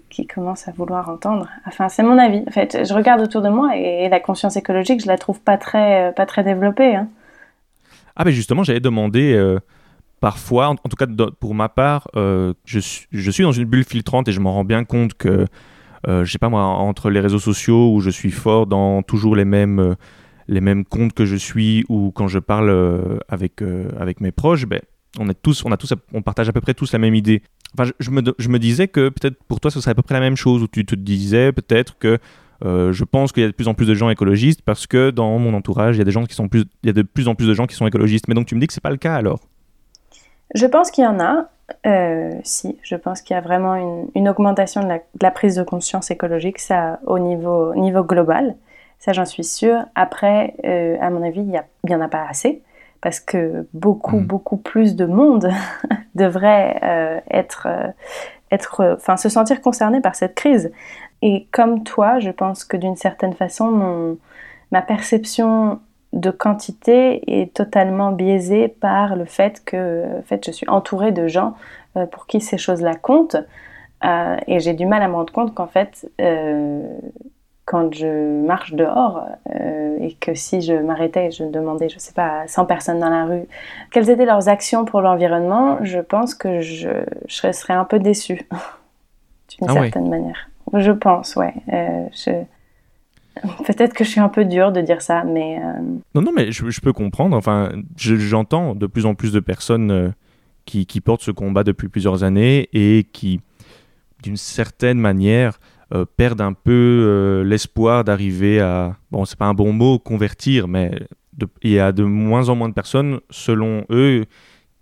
[0.09, 1.49] qui commencent à vouloir entendre.
[1.65, 2.43] Enfin, c'est mon avis.
[2.47, 5.57] En fait, je regarde autour de moi et, la conscience écologique, je la trouve pas
[5.57, 6.95] très, pas très développée.
[6.95, 7.09] Hein.
[8.15, 9.59] Ah, mais justement, j'avais demandé euh,
[10.21, 11.07] parfois, en, tout cas
[11.39, 12.55] pour ma part, je,
[13.11, 15.47] je, suis dans une bulle filtrante et je m'en rends bien compte que,
[16.07, 19.45] je sais pas moi, entre les réseaux sociaux où je suis fort dans toujours les
[19.45, 19.95] mêmes,
[20.47, 23.61] les mêmes comptes que je suis ou quand je parle avec,
[23.99, 24.81] avec mes proches, ben,
[25.19, 27.41] on, est tous, on, a tous, on partage à peu près tous la même idée.
[27.77, 30.13] Enfin, je, me, je me disais que peut-être pour toi ce serait à peu près
[30.13, 32.19] la même chose, où tu te disais peut-être que
[32.63, 35.09] euh, je pense qu'il y a de plus en plus de gens écologistes parce que
[35.09, 37.01] dans mon entourage, il y a des gens qui sont plus, il y a de
[37.01, 38.27] plus en plus de gens qui sont écologistes.
[38.27, 39.41] Mais donc tu me dis que c'est pas le cas alors?
[40.53, 41.49] Je pense qu'il y en a.
[41.85, 43.75] Euh, si, je pense qu'il y a vraiment
[44.13, 48.55] une, augmentation de la, prise de conscience écologique, ça au niveau, niveau global.
[48.99, 49.85] Ça, j'en suis sûre.
[49.95, 52.61] Après, euh, à mon avis, il n'y en a pas assez
[53.01, 54.25] parce que beaucoup, hmm.
[54.25, 55.51] beaucoup plus de monde
[56.15, 57.67] devrait être,
[58.51, 60.71] être, enfin, se sentir concerné par cette crise.
[61.21, 64.17] Et comme toi, je pense que d'une certaine façon,
[64.71, 65.79] ma perception
[66.15, 71.27] de quantité est totalement biaisée par le fait que en fait, je suis entourée de
[71.27, 71.53] gens
[71.97, 73.37] euh, pour qui ces choses-là comptent.
[74.03, 76.87] Euh, et j'ai du mal à me rendre compte qu'en fait, euh,
[77.65, 79.25] quand je marche dehors
[79.99, 83.09] et que si je m'arrêtais et je demandais, je sais pas, à 100 personnes dans
[83.09, 83.45] la rue,
[83.91, 86.89] quelles étaient leurs actions pour l'environnement, je pense que je,
[87.27, 88.47] serais un peu déçue
[89.49, 90.47] d'une ah certaine manière.
[90.73, 91.55] Je pense, ouais.
[93.65, 95.59] peut-être que je suis un peu dure de dire ça, mais...
[95.59, 95.81] Euh,
[96.13, 97.35] non, non, mais je, peux comprendre.
[97.35, 100.09] Enfin, j'entends de plus en plus de personnes euh,
[100.65, 103.41] qui, portent ce combat depuis plusieurs années et qui,
[104.23, 105.59] d'une certaine manière,
[106.17, 108.97] perdent un peu l'espoir d'arriver à...
[109.11, 110.91] Bon, c'est pas un bon mot, convertir, mais
[111.61, 114.25] il y a de moins en moins de personnes, selon eux,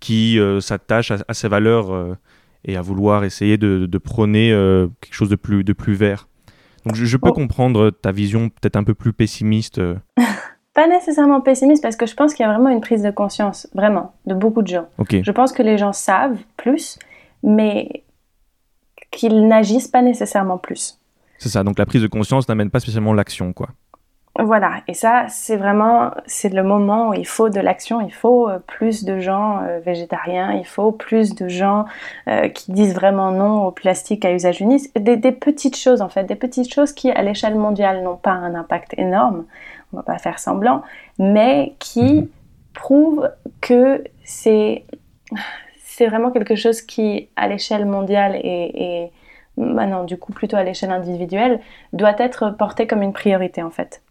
[0.00, 2.16] qui s'attachent à, ces valeurs
[2.64, 6.28] et à vouloir essayer de, prôner euh, quelque chose de de plus vert.
[6.84, 7.32] Donc je, peux oh.
[7.32, 9.78] comprendre ta vision peut-être un peu plus pessimiste.
[9.78, 9.96] Euh.
[10.74, 13.68] Pas nécessairement pessimiste parce que je pense qu'il y a vraiment une prise de conscience,
[13.74, 14.88] vraiment, de beaucoup de gens.
[15.08, 16.98] Je pense que les gens savent plus,
[17.44, 18.02] mais
[19.12, 20.98] qu'ils n'agissent pas nécessairement plus.
[21.38, 23.68] C'est ça, donc la prise de conscience n'amène pas spécialement l'action, quoi.
[24.40, 28.48] Voilà, et ça, c'est vraiment, c'est le moment où il faut de l'action, il faut
[28.48, 31.84] euh, plus de gens euh, végétariens, il faut plus de gens
[32.26, 36.24] euh, qui disent vraiment non au plastique à usage unique, des, petites choses en fait,
[36.24, 39.44] des petites choses qui à l'échelle mondiale n'ont pas un impact énorme,
[39.92, 40.82] on va pas faire semblant,
[41.20, 42.28] mais qui mhm.
[42.74, 44.82] prouvent que c'est,
[45.84, 49.12] c'est vraiment quelque chose qui à l'échelle mondiale et, et
[49.56, 51.60] bah non, du coup plutôt à l'échelle individuelle,
[51.92, 54.03] doit être porté comme une priorité en fait.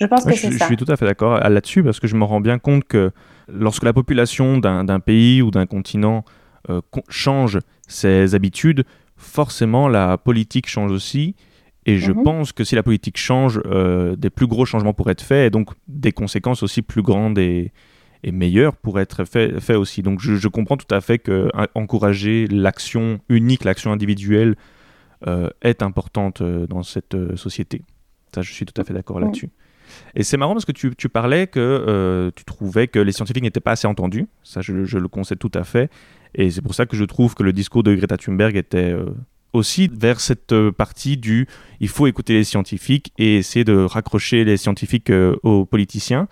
[0.00, 0.64] Je pense que c'est ça.
[0.64, 3.10] Je suis tout à fait d'accord là-dessus parce que je me rends bien compte que
[3.48, 6.24] lorsque la population d'un pays ou d'un continent
[6.68, 8.84] euh, change ses habitudes,
[9.16, 11.34] forcément la politique change aussi.
[11.86, 12.22] Et je mhm.
[12.22, 15.50] pense que si la politique change, euh, des plus gros changements pourraient être faits et
[15.50, 17.72] donc des conséquences aussi plus grandes et,
[18.22, 20.02] meilleures pourraient être faits fait aussi.
[20.02, 24.56] Donc je, comprends tout à fait que encourager l'action unique, l'action individuelle
[25.26, 27.80] euh, est importante dans cette société.
[28.34, 29.48] Ça, je suis tout à fait d'accord là-dessus.
[30.14, 33.60] Et c'est marrant parce que tu, parlais que euh, tu trouvais que les scientifiques n'étaient
[33.60, 34.26] pas assez entendus.
[34.42, 35.90] Ça, je, le concède tout à fait.
[36.34, 39.06] Et c'est pour ça que je trouve que le discours de Greta Thunberg était euh,
[39.52, 41.48] aussi vers cette euh, partie du
[41.80, 46.28] il faut écouter les scientifiques et essayer de raccrocher les scientifiques aux politiciens.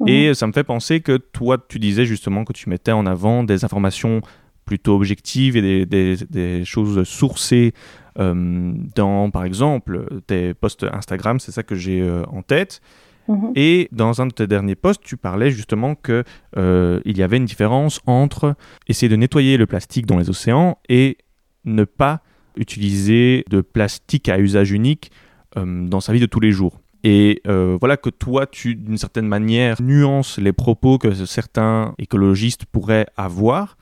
[0.00, 0.08] Mhm.
[0.08, 3.44] Et ça me fait penser que toi, tu disais justement que tu mettais en avant
[3.44, 4.20] des informations
[4.64, 7.72] plutôt objectives et des, des choses sourcées
[8.18, 12.80] euh, dans, par exemple, tes posts Instagram, c'est ça que j'ai euh, en tête.
[13.28, 13.52] Mhm.
[13.54, 16.24] Et dans un de tes derniers posts, tu parlais justement qu'il
[16.56, 18.54] euh, y avait une différence entre
[18.88, 21.18] essayer de nettoyer le plastique dans les océans et
[21.64, 22.20] ne pas
[22.56, 25.12] utiliser de plastique à usage unique
[25.56, 26.80] dans sa vie de tous les jours.
[27.04, 33.06] Et voilà que toi, tu, d'une certaine manière, nuances les propos que certains écologistes pourraient
[33.16, 33.76] avoir.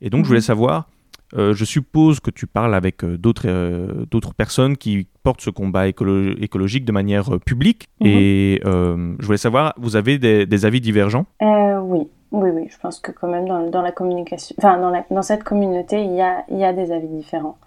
[0.00, 0.44] Et donc, je voulais mhm.
[0.44, 0.88] savoir,
[1.36, 5.88] euh, je suppose que tu parles avec euh, euh, d'autres personnes qui portent ce combat
[5.88, 7.88] écologique de manière publique.
[8.00, 8.06] Mhm.
[8.06, 11.26] Et je voulais savoir, vous avez des, avis divergents?
[11.40, 12.68] Oui, oui, oui.
[12.70, 16.22] Je pense que quand même dans, la communication, enfin dans, dans, cette communauté, il y
[16.22, 17.58] a, il y a des avis différents.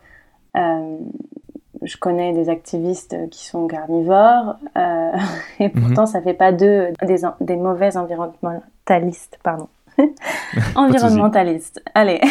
[0.55, 4.55] je connais des activistes qui sont carnivores
[5.59, 5.71] et mhm.
[5.81, 9.67] pourtant ça fait pas d'eux des, des mauvais environnementalistes, pardon.
[10.75, 11.81] Environnementaliste.
[11.93, 12.21] Allez.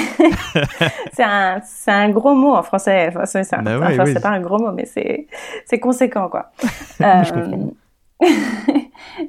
[1.12, 3.08] c'est un, un, gros mot en français.
[3.08, 3.78] Enfin, c'est bah
[4.22, 6.50] pas un gros mot, mais c'est conséquent, quoi.
[7.00, 7.22] euh,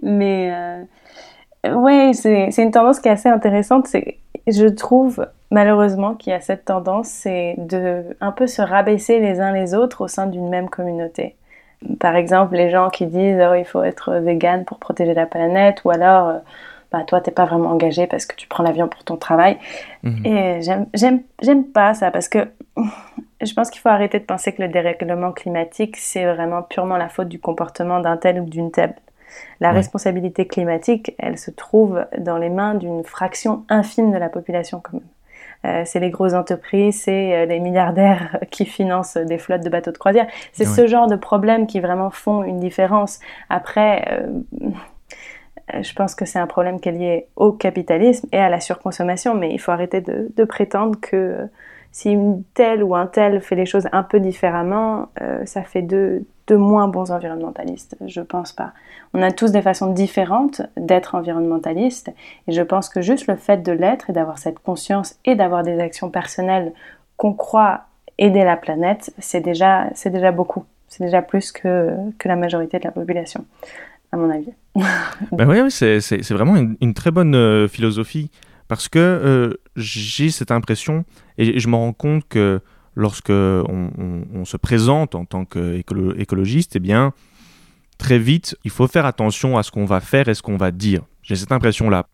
[0.02, 0.52] mais
[1.66, 3.88] euh, ouais, c'est une tendance qui est assez intéressante.
[4.48, 9.40] Je trouve malheureusement qu'il y a cette tendance, c'est de un peu se rabaisser les
[9.40, 11.36] uns les autres au sein d'une même communauté.
[12.00, 15.84] Par exemple, les gens qui disent oh, il faut être vegan pour protéger la planète,
[15.86, 16.38] ou alors euh,
[16.92, 19.58] bah, toi, t'es pas vraiment engagé parce que tu prends l'avion pour ton travail.
[20.04, 20.26] Mhm.
[20.26, 22.48] Et j'aime- pas ça parce que
[23.42, 27.10] je pense qu'il faut arrêter de penser que le dérèglement climatique, c'est vraiment purement la
[27.10, 28.96] faute du comportement d'un tel ou d'une telle.
[29.60, 29.76] La Ouais.
[29.76, 34.94] responsabilité climatique, elle se trouve dans les mains d'une fraction infime de la population quand
[34.94, 35.02] même.
[35.66, 39.92] Euh, c'est les grosses entreprises, c'est euh, les milliardaires qui financent des flottes de bateaux
[39.92, 40.28] de croisière.
[40.54, 40.74] C'est Ouais.
[40.76, 43.20] ce genre de problèmes qui vraiment font une différence.
[43.50, 44.70] Après, euh,
[45.74, 49.36] je pense que c'est un problème qui est lié au capitalisme et à la surconsommation,
[49.36, 51.46] mais il faut arrêter de, prétendre que euh,
[51.92, 55.82] si une telle ou un tel fait les choses un peu différemment, euh, ça fait
[55.82, 57.98] de, moins bons environnementalistes.
[58.06, 58.72] Je pense pas.
[59.14, 62.14] On a tous des façons différentes d'être environnementaliste
[62.48, 65.64] et je pense que juste le fait de l'être et d'avoir cette conscience et d'avoir
[65.64, 66.72] des actions personnelles
[67.18, 67.82] qu'on croit
[68.18, 70.64] aider la planète, c'est déjà, déjà beaucoup.
[70.88, 73.44] C'est déjà plus que, que la majorité de la population,
[74.12, 74.50] à mon avis.
[75.32, 78.30] Ben ouais, c'est, vraiment une, une très bonne euh, philosophie
[78.68, 81.06] parce que euh, j'ai cette impression
[81.38, 82.60] et je me rends compte que
[82.96, 87.14] lorsque on, on- on se présente en tant qu'écologiste, eh bien,
[87.98, 90.72] très vite, il faut faire attention à ce qu'on va faire et ce qu'on va
[90.72, 91.02] dire.
[91.24, 92.08] J'ai cette impression-là.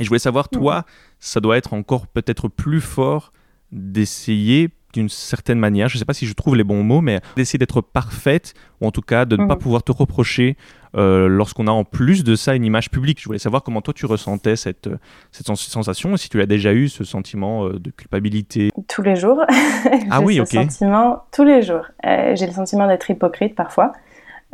[0.00, 0.84] Et je voulais savoir, toi,
[1.18, 3.32] ça doit être encore peut-être plus fort
[3.72, 7.20] d'essayer d'une certaine manière, je ne sais pas si je trouve les bons mots, mais
[7.36, 9.60] d'essayer d'être parfaite, ou en tout cas de ne pas Mhm.
[9.60, 10.56] pouvoir te reprocher
[10.96, 13.20] euh, lorsqu'on a en plus de ça une image publique.
[13.20, 14.96] Je voulais savoir comment toi tu ressentais cette, euh,
[15.32, 18.70] cette sens- sensation, et si tu as déjà eu ce sentiment euh, de culpabilité.
[18.88, 19.42] tous les jours.
[20.10, 20.48] Ah oui, ce ok.
[20.48, 21.84] sentiment tous les jours.
[22.06, 23.92] Euh, j'ai le sentiment d'être hypocrite parfois,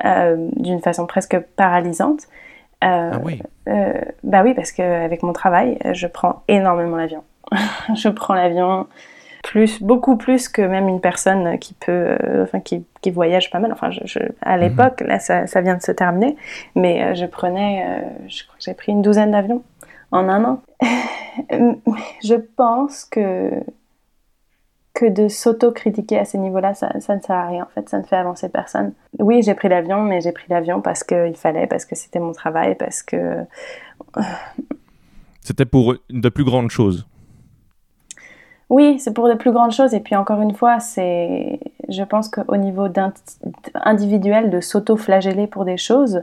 [0.03, 2.23] d'une façon presque paralysante.
[2.81, 3.41] Ah oui.
[4.25, 7.23] bah oui, parce qu'avec mon travail, je prends énormément l'avion.
[7.95, 8.87] je prends l'avion
[9.45, 13.59] plus, beaucoup plus que même une personne qui peut, euh, enfin qui, qui voyage pas
[13.61, 13.71] mal.
[13.73, 16.35] Enfin, je, je- à l'époque, là, ça, ça vient de se terminer,
[16.75, 19.63] mais euh, je prenais, euh, je crois que j'ai pris une douzaine d'avions
[20.11, 20.63] en un an.
[22.25, 23.51] je pense que
[24.95, 27.99] que de s'auto-critiquer à ces niveaux-là, ça, ça ne sert à rien en fait, ça
[27.99, 28.93] ne fait avancer personne.
[29.19, 32.31] Oui, j'ai pris l'avion, mais j'ai pris l'avion parce qu'il fallait, parce que c'était mon
[32.33, 33.39] travail, parce que
[35.43, 37.07] C'était pour de plus grandes choses.
[38.71, 39.95] Oui, c'est pour de plus grandes choses.
[39.95, 42.89] Et puis encore une fois, c'est, je pense qu'au niveau
[43.75, 46.23] individuel, de s'auto-flageller pour des choses,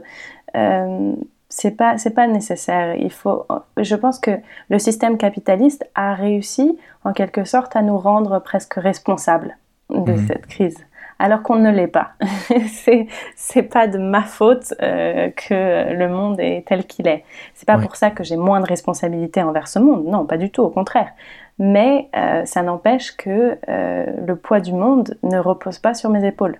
[0.56, 1.12] euh,
[1.48, 2.94] c'est pas, c'est pas nécessaire.
[2.96, 4.32] Il faut, je pense que
[4.70, 9.56] le système capitaliste a réussi, en quelque sorte, à nous rendre presque responsables
[9.90, 10.26] de Mhm.
[10.26, 10.78] cette crise.
[11.18, 12.12] Alors qu'on ne l'est pas.
[12.72, 17.22] c'est, c'est pas de ma faute euh, que le monde est tel qu'il est.
[17.54, 20.04] C'est pas pour ça que j'ai moins de responsabilité envers ce monde.
[20.06, 21.10] Non, pas du tout, au contraire.
[21.58, 26.26] Mais euh, ça n'empêche que euh, le poids du monde ne repose pas sur mes
[26.26, 26.58] épaules.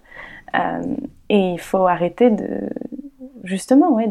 [0.55, 0.83] Euh,
[1.29, 2.69] et il faut arrêter de...
[3.45, 4.05] Justement, oui.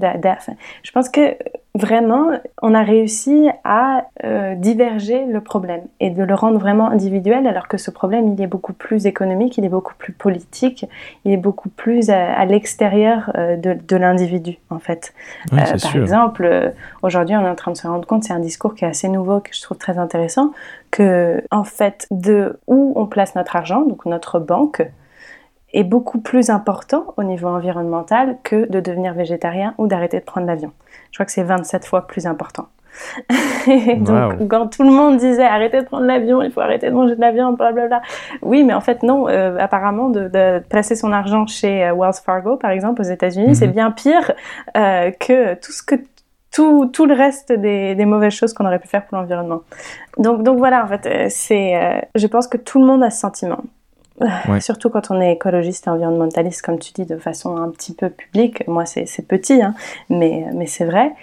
[0.84, 1.38] je pense que
[1.74, 7.48] vraiment, on a réussi à euh, diverger le problème et de le rendre vraiment individuel,
[7.48, 10.86] alors que ce problème, il est beaucoup plus économique, il est beaucoup plus politique,
[11.24, 15.14] il est beaucoup plus à, à l'extérieur euh, de, de l'individu, en fait.
[15.52, 16.02] Ouais, Euh, par sûr.
[16.02, 18.90] exemple, aujourd'hui, on est en train de se rendre compte, c'est un discours qui est
[18.90, 20.52] assez nouveau, que je trouve très intéressant,
[20.92, 24.82] que en fait, de où on place notre argent, donc notre banque,
[25.74, 30.48] est beaucoup plus important au niveau environnemental que de devenir végétarien ou d'arrêter de prendre
[30.48, 30.72] l'avion.
[31.12, 32.68] Je crois que c'est 27 fois plus important.
[33.68, 34.48] Et donc, Wow.
[34.48, 37.22] quand tout le monde disait arrêtez de prendre l'avion, il faut arrêter de manger de
[37.22, 38.02] la viande, blablabla.
[38.42, 39.30] Oui, mais en fait, non.
[39.30, 43.48] euh, apparemment, de, de placer son argent chez euh, Wells Fargo, par exemple, aux États-Unis,
[43.50, 43.54] Mhm.
[43.56, 44.34] c'est bien pire
[44.76, 45.96] euh, que tout ce que
[46.54, 49.62] tout, tout le reste des, des mauvaises choses qu'on aurait pu faire pour l'environnement.
[50.18, 53.10] Donc, donc voilà, en fait, euh, c'est, euh, je pense que tout le monde a
[53.10, 53.60] ce sentiment.
[54.48, 54.60] Ouais.
[54.62, 58.10] Surtout quand on est écologiste et environnementaliste, comme tu dis, de façon un petit peu
[58.10, 58.68] publique.
[58.68, 59.74] Moi, c'est petit, hein,
[60.10, 61.14] mais, mais c'est vrai.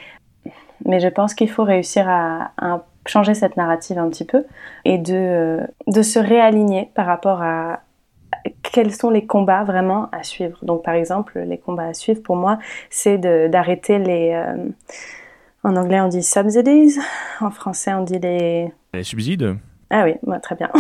[0.85, 4.45] Mais je pense qu'il faut réussir à, à changer cette narrative un petit peu
[4.85, 7.81] et de, euh, de se réaligner par rapport à
[8.63, 10.59] quels sont les combats vraiment à suivre.
[10.63, 12.59] Donc, par exemple, les combats à suivre pour moi,
[12.91, 14.33] c'est d'arrêter les.
[14.35, 14.69] euh,
[15.65, 16.99] en anglais, on dit subsidies.
[17.41, 18.73] En français, on dit les.
[18.95, 19.57] Les subsides
[19.91, 20.71] Ah oui, bah, très bien.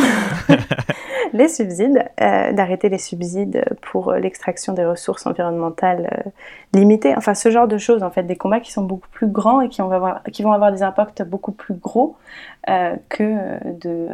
[1.33, 6.31] les subsides, euh, d'arrêter les subsides pour euh, l'extraction des ressources environnementales euh,
[6.75, 7.15] limitées.
[7.17, 9.69] Enfin, ce genre de choses, en fait, des combats qui sont beaucoup plus grands et
[9.69, 12.17] qui, avoir, vont avoir des impacts beaucoup plus gros
[12.69, 13.25] euh, que
[13.81, 14.09] de,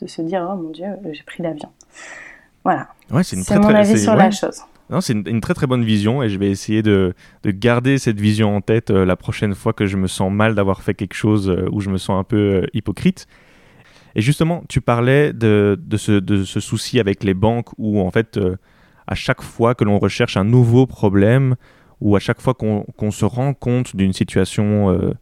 [0.00, 1.68] de se dire oh mon Dieu, j'ai pris l'avion.
[2.64, 4.18] Voilà, Ouais, c'est une c'est très mon très avis sur ouais.
[4.18, 4.62] la chose.
[4.90, 7.98] Non, c'est une, une très très bonne vision et je vais essayer de, de garder
[7.98, 11.14] cette vision en tête la prochaine fois que je me sens mal d'avoir fait quelque
[11.14, 13.28] chose où je me sens un peu hypocrite.
[14.14, 18.10] Et justement, tu parlais de, de, ce, de ce souci avec les banques où en
[18.10, 18.56] fait, euh,
[19.06, 21.56] à chaque fois que l'on recherche un nouveau problème
[22.00, 25.12] ou à chaque fois qu'on qu'on se rend compte d'une situation euh,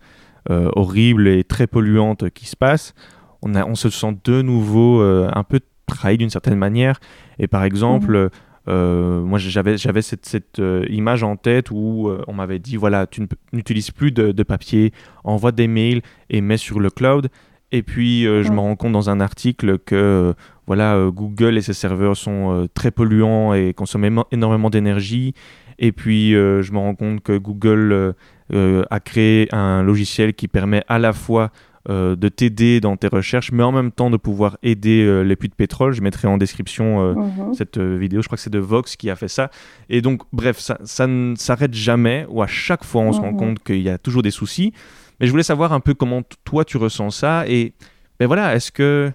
[0.50, 2.94] euh, horrible et très polluante qui se passe,
[3.42, 7.00] on, a, on se sent de nouveau un peu trahi d'une certaine manière.
[7.38, 8.30] Et par exemple,
[8.68, 13.26] euh, moi j'avais j'avais cette, cette image en tête où on m'avait dit voilà tu
[13.52, 14.92] n'utilises plus de, de papier,
[15.24, 17.28] envoie des mails et mets sur le cloud.
[17.70, 20.32] Et puis euh, je me rends compte dans un article que euh,
[20.66, 25.34] voilà euh, Google et ses serveurs sont très polluants et consomment énormément d'énergie.
[25.78, 28.14] Et puis je me rends compte que Google
[28.52, 31.50] a créé un logiciel qui permet à la fois
[31.88, 35.54] de t'aider dans tes recherches, mais en même temps de pouvoir aider les puits de
[35.54, 35.92] pétrole.
[35.92, 37.54] Je mettrai en description Mhm.
[37.54, 38.20] cette vidéo.
[38.22, 39.50] Je crois que c'est de Vox qui a fait ça.
[39.88, 43.30] Et donc, bref, ça, ça ne s'arrête jamais, ou à chaque fois, on se rend
[43.32, 43.36] Mhm.
[43.38, 44.72] compte qu'il y a toujours des soucis.
[45.20, 47.46] Mais je voulais savoir un peu comment toi, tu ressens ça.
[47.48, 47.72] Et
[48.20, 49.10] ben voilà, est-ce que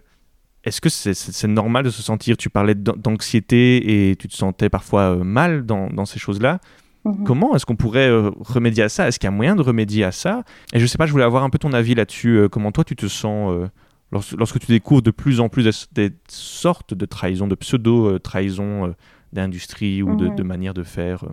[0.65, 4.69] est-ce que c'est normal de se sentir, tu parlais d'an- d'anxiété et tu te sentais
[4.69, 6.59] parfois euh, mal dans, dans ces choses-là.
[7.03, 7.25] Mhm.
[7.25, 9.07] Comment est-ce qu'on pourrait euh, remédier à ça?
[9.09, 10.43] Est-ce qu'il y a moyen de remédier à ça?
[10.73, 12.37] Et je sais pas, je voulais avoir un peu ton avis là-dessus.
[12.37, 13.67] euh, comment toi, tu te sens euh,
[14.13, 18.93] lors- lorsque tu découvres de plus en plus des, des sortes de trahisons, de pseudo-trahisons
[19.33, 20.35] d'industrie ou de, Mhm.
[20.35, 21.25] de manière de faire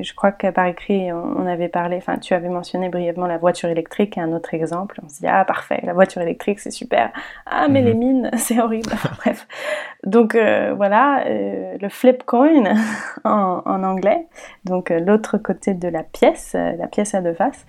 [0.00, 3.68] je crois que par écrit, on avait parlé, enfin, tu avais mentionné brièvement la voiture
[3.68, 5.00] électrique, un autre exemple.
[5.04, 7.10] On se dit, ah, parfait, la voiture électrique, c'est super.
[7.46, 7.86] Ah, mais Mhm.
[7.86, 8.90] les mines, c'est horrible.
[9.18, 9.46] Bref.
[10.04, 12.64] Donc, euh, voilà, euh, le flip coin
[13.24, 14.26] en, en anglais.
[14.64, 17.66] Donc, euh, l'autre côté de la pièce, la pièce à deux faces.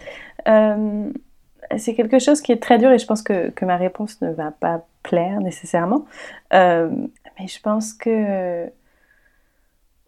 [1.78, 4.30] C'est quelque chose qui est très dur et je pense que, que ma réponse ne
[4.32, 6.06] va pas plaire nécessairement.
[6.52, 8.68] Mais je pense que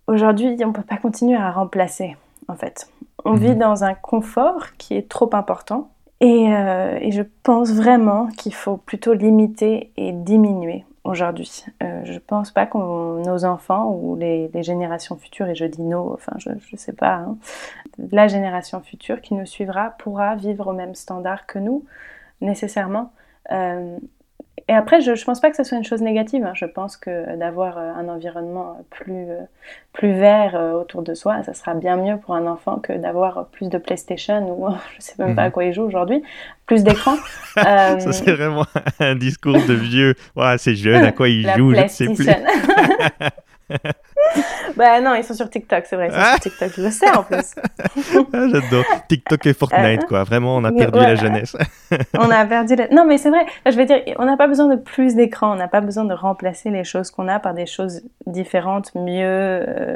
[0.08, 2.16] aujourd'hui, on ne peut pas continuer à remplacer,
[2.48, 2.88] en fait.
[3.24, 3.38] On Mhm.
[3.40, 5.90] vit dans un confort qui est trop important.
[6.22, 11.66] Et, euh, et je pense vraiment qu'il faut plutôt limiter et diminuer aujourd'hui.
[11.84, 15.82] Euh, je pense pas que nos enfants ou les, les générations futures, et je dis
[15.84, 17.38] nos, enfin je ne sais pas, hein,
[18.12, 21.84] la génération future qui nous suivra pourra vivre au même standard que nous,
[22.42, 23.12] nécessairement.
[23.52, 23.98] Euh,
[24.68, 26.46] et après, je ne pense pas que ce soit une chose négative.
[26.46, 26.54] hein.
[26.56, 29.42] Je pense que d'avoir euh, un environnement plus, euh,
[29.94, 33.48] plus vert euh, autour de soi, ça sera bien mieux pour un enfant que d'avoir
[33.48, 35.52] plus de PlayStation ou je sais même pas à Mhm.
[35.52, 36.24] quoi il joue aujourd'hui,
[36.66, 37.16] plus d'écran.
[37.58, 38.66] Euh, Ça, c'est vraiment
[39.00, 40.14] un discours de vieux.
[40.36, 42.26] Ouais, c'est jeune, à quoi il la joue, je ne sais plus.
[44.78, 46.32] Bah non, ils sont sur TikTok, c'est vrai, ils sont Ah.
[46.32, 47.56] sur TikTok, je le sais en plus.
[48.34, 48.84] Ah, J'adore.
[49.08, 50.24] TikTok et Fortnite, Euh, quoi.
[50.24, 51.56] Vraiment, on a perdu la jeunesse.
[52.18, 52.88] On a perdu la...
[52.90, 55.56] Non, mais c'est vrai, je veux dire, on n'a pas besoin de plus d'écran, on
[55.56, 59.24] n'a pas besoin de remplacer les choses qu'on a par des choses différentes, mieux.
[59.24, 59.96] euh,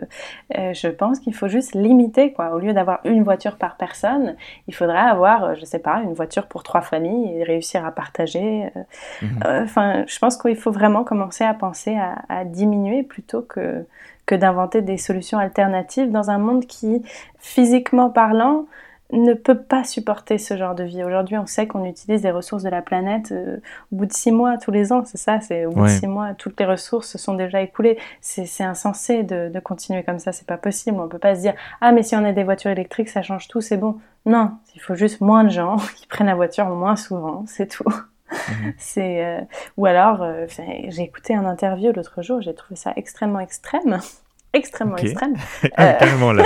[0.58, 2.52] euh, je pense qu'il faut juste limiter, quoi.
[2.54, 4.36] Au lieu d'avoir une voiture par personne,
[4.68, 8.66] il faudrait avoir, je sais pas, une voiture pour trois familles et réussir à partager.
[8.76, 8.80] euh,
[9.24, 9.40] Mhm.
[9.46, 13.86] euh, Enfin, je pense qu'il faut vraiment commencer à penser à, à diminuer plutôt que,
[14.30, 17.02] que d'inventer des solutions alternatives dans un monde qui,
[17.40, 18.66] physiquement parlant,
[19.12, 21.04] ne peut pas supporter ce genre de vie.
[21.04, 23.58] Aujourd'hui, on sait qu'on utilise des ressources de la planète euh,
[23.92, 25.88] au bout de six mois tous les ans, c'est ça, c'est au bout Ouais.
[25.96, 27.98] de six mois, toutes les ressources se sont déjà écoulées.
[28.22, 31.00] C'est c'est insensé de, de continuer comme ça, c'est pas possible.
[31.00, 33.48] On peut pas se dire ah mais si on a des voitures électriques, ça change
[33.48, 33.98] tout, c'est bon.
[34.28, 37.92] Non, il faut juste moins de gens qui prennent la voiture moins souvent, c'est tout.
[38.32, 38.74] Mhm.
[38.78, 39.42] C'est euh,
[39.78, 40.46] ou alors euh,
[40.90, 44.00] j'ai écouté un interview l'autre jour, j'ai trouvé ça extrêmement extrême,
[44.54, 45.36] extrêmement extrême.
[45.78, 46.44] Ah, carrément là.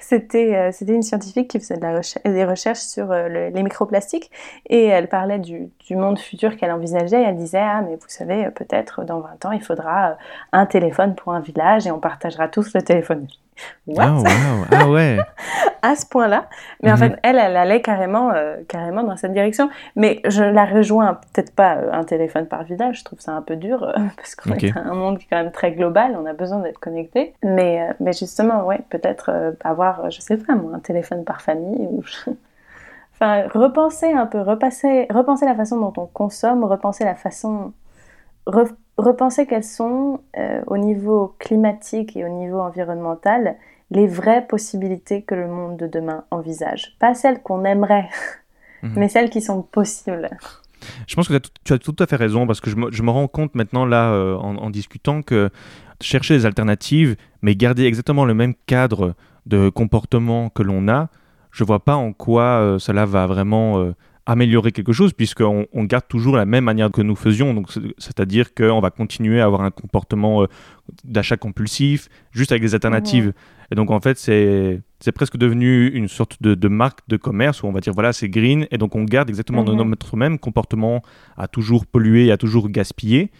[0.00, 3.62] C'était euh, c'était une scientifique qui faisait de la recher- des recherches sur le- les
[3.62, 4.30] microplastiques
[4.68, 7.20] et elle parlait du, du monde futur qu'elle envisageait.
[7.22, 10.16] Et elle disait ah mais vous savez peut-être dans 20 ans il faudra
[10.52, 13.26] un téléphone pour un village et on partagera tous le téléphone.
[13.86, 14.02] What?
[14.04, 14.64] Ah, wow.
[14.72, 15.18] ah ouais.
[15.82, 16.46] à ce point-là.
[16.82, 16.98] Mais en Mhm.
[17.00, 19.68] fait, elle, elle allait carrément, euh, carrément dans cette direction.
[19.96, 23.00] Mais je la rejoins peut-être pas euh, un téléphone par village.
[23.00, 24.64] Je trouve ça un peu dur euh, parce qu'on Ok.
[24.64, 26.16] est un monde qui est quand même très global.
[26.20, 27.34] On a besoin d'être connecté.
[27.42, 32.02] Mais, mais justement, ouais, peut-être avoir, je sais pas moi, un téléphone par famille ou.
[33.16, 37.72] Enfin, repenser un peu, repasser, repenser la façon dont on consomme, repenser la façon,
[38.46, 43.56] re- repenser quelles sont euh, au niveau climatique et au niveau environnemental
[43.90, 46.96] les vraies possibilités que le monde de demain envisage.
[46.98, 48.08] Pas celles qu'on aimerait,
[48.82, 48.92] Mhm.
[48.96, 50.30] mais celles qui sont possibles.
[51.06, 53.02] Je pense que tout- tu as tout à fait raison parce que je me, je
[53.02, 55.48] me rends compte maintenant là euh, en, en discutant que
[56.00, 59.14] chercher des alternatives mais garder exactement le même cadre
[59.46, 61.08] de comportement que l'on a,
[61.52, 63.78] je vois pas en quoi euh, cela va vraiment
[64.26, 67.52] améliorer quelque chose puisqu'on on garde toujours la même manière que nous faisions.
[67.52, 70.46] Donc c'est- c'est-à-dire qu'on va continuer à avoir un comportement euh,
[71.04, 73.32] d'achat compulsif juste avec des alternatives.
[73.70, 77.62] Et donc en fait c'est c'est presque devenu une sorte de, de marque de commerce
[77.62, 79.88] où on va dire voilà c'est green et donc on garde exactement Mhm.
[79.90, 81.02] notre même comportement
[81.36, 83.30] à toujours polluer, à toujours gaspiller.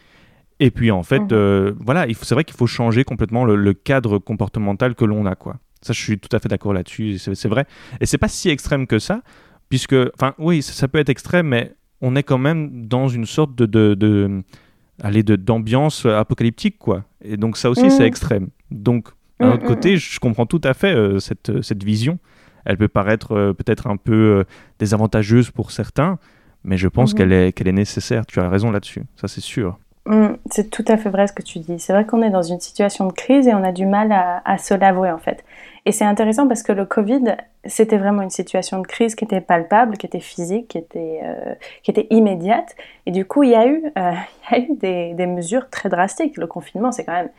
[0.61, 1.28] Et puis en fait, Mhm.
[1.32, 5.35] euh, voilà, c'est vrai qu'il faut changer complètement le, le cadre comportemental que l'on a
[5.35, 5.57] quoi.
[5.82, 7.18] Ça, je suis tout à fait d'accord là-dessus.
[7.18, 7.66] C'est c'est vrai.
[8.01, 9.22] Et c'est pas si extrême que ça,
[9.68, 13.26] puisque, enfin, oui, ça, ça peut être extrême, mais on est quand même dans une
[13.26, 17.04] sorte de, de, de- d'ambiance apocalyptique quoi.
[17.22, 18.48] Et donc ça aussi, c'est extrême.
[18.70, 19.08] Donc
[19.40, 22.18] d'un Mhm, autre côté, je comprends tout à fait euh, cette, cette vision.
[22.64, 24.44] Elle peut paraître euh, peut-être un peu euh,
[24.78, 26.18] désavantageuse pour certains,
[26.62, 27.16] mais je pense Mhm.
[27.18, 28.24] qu'elle est, qu'elle est nécessaire.
[28.26, 29.78] Tu as raison là-dessus, ça c'est sûr.
[30.07, 31.78] Mm, c'est tout à fait vrai ce que tu dis.
[31.78, 34.59] C'est vrai qu'on est dans une situation de crise et on a du mal à,
[34.59, 35.44] se l'avouer en fait.
[35.86, 39.40] Et c'est intéressant parce que le Covid, c'était vraiment une situation de crise qui était
[39.40, 42.76] palpable, qui était physique, qui était, euh, qui était immédiate.
[43.07, 44.12] Et du coup, il y a eu, euh,
[44.50, 46.36] il y a eu des, des mesures très drastiques.
[46.36, 47.30] Le confinement, c'est quand même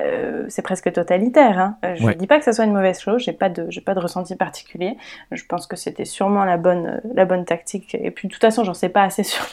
[0.00, 1.58] euh, c'est presque totalitaire.
[1.58, 1.76] Hein.
[1.84, 2.14] Euh, Je ne Ouais.
[2.14, 4.36] dis pas que ça soit une mauvaise chose, j'ai pas de, j'ai pas de ressenti
[4.36, 4.96] particulier.
[5.32, 7.94] Je pense que c'était sûrement la bonne, euh, la bonne tactique.
[7.94, 9.44] Et puis de toute façon, j'en sais pas assez sur,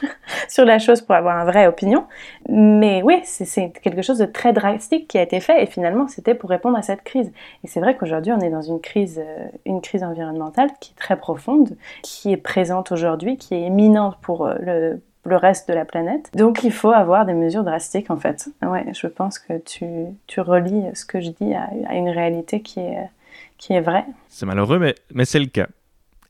[0.48, 2.06] sur la chose pour avoir une vraie opinion.
[2.50, 6.36] Mais oui, c'est- quelque chose de très drastique qui a été fait et finalement c'était
[6.36, 7.32] pour répondre à cette crise.
[7.64, 9.22] Et c'est vrai qu'aujourd'hui on est dans une crise,
[9.66, 14.48] une crise environnementale qui est très profonde, qui est présente aujourd'hui, qui est imminente pour
[14.60, 16.30] le, le reste de la planète.
[16.36, 18.48] Donc il faut avoir des mesures drastiques en fait.
[18.62, 19.86] Ouais, je pense que tu,
[20.28, 23.10] tu relis ce que je dis à, à une réalité qui est,
[23.58, 24.06] qui est vraie.
[24.30, 25.68] C'est malheureux, mais, mais c'est le cas.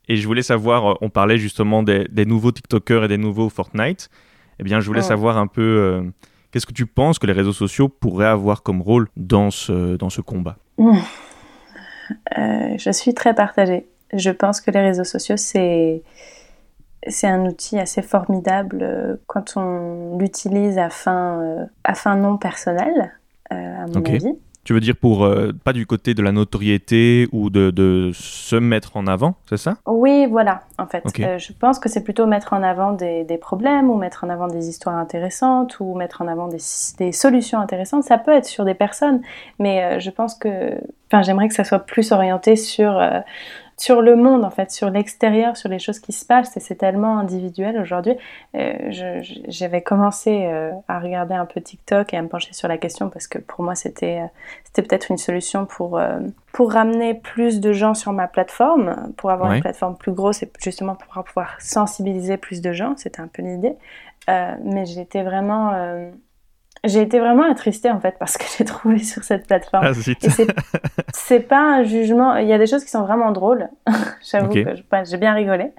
[0.08, 3.48] Et je voulais savoir, euh, on parlait justement des, des nouveaux TikTokers et des nouveaux
[3.48, 4.08] Fortnite.
[4.58, 5.06] Eh bien, je voulais Ouais.
[5.06, 6.02] savoir un peu, euh,
[6.50, 10.08] qu'est-ce que tu penses que les réseaux sociaux pourraient avoir comme rôle dans ce, dans
[10.08, 10.56] ce combat?
[12.38, 13.86] Euh, je suis très partagée.
[14.12, 16.02] Je pense que les réseaux sociaux, c'est
[17.06, 22.36] c'est un outil assez formidable euh, quand on l'utilise à fin, euh, à fin non
[22.36, 23.12] personnelle,
[23.52, 24.36] euh, à mon avis.
[24.64, 28.56] Tu veux dire pour, euh, pas du côté de la notoriété ou de, de se
[28.56, 29.76] mettre en avant, c'est ça?
[29.86, 31.04] Oui, voilà, en fait.
[31.20, 34.28] Euh, je pense que c'est plutôt mettre en avant des, des problèmes ou mettre en
[34.28, 36.58] avant des histoires intéressantes ou mettre en avant des,
[36.98, 38.02] des solutions intéressantes.
[38.02, 39.20] Ça peut être sur des personnes,
[39.60, 40.72] mais euh, je pense que...
[41.12, 43.00] Enfin, j'aimerais que ça soit plus orienté sur,
[43.78, 46.56] sur le monde, en fait, sur l'extérieur, sur les choses qui se passent.
[46.56, 48.16] Et c'est tellement individuel aujourd'hui.
[48.54, 52.78] Euh, J'avais commencé euh, à regarder un peu TikTok et à me pencher sur la
[52.78, 54.26] question parce que pour moi, c'était euh,
[54.64, 55.98] c'était peut-être une solution pour...
[55.98, 56.20] euh,
[56.52, 60.50] pour ramener plus de gens sur ma plateforme, pour avoir une plateforme plus grosse et
[60.58, 63.76] justement pour pouvoir sensibiliser plus de gens, c'était un peu l'idée.
[64.30, 66.10] Euh, mais été vraiment, euh,
[66.84, 69.84] j'ai été vraiment attristée en fait parce que j'ai trouvé sur cette plateforme.
[69.86, 69.92] Ah,
[71.12, 72.36] c'est- pas un jugement.
[72.36, 73.68] Il y a des choses qui sont vraiment drôles.
[74.30, 75.72] J'avoue que j'ai bien rigolé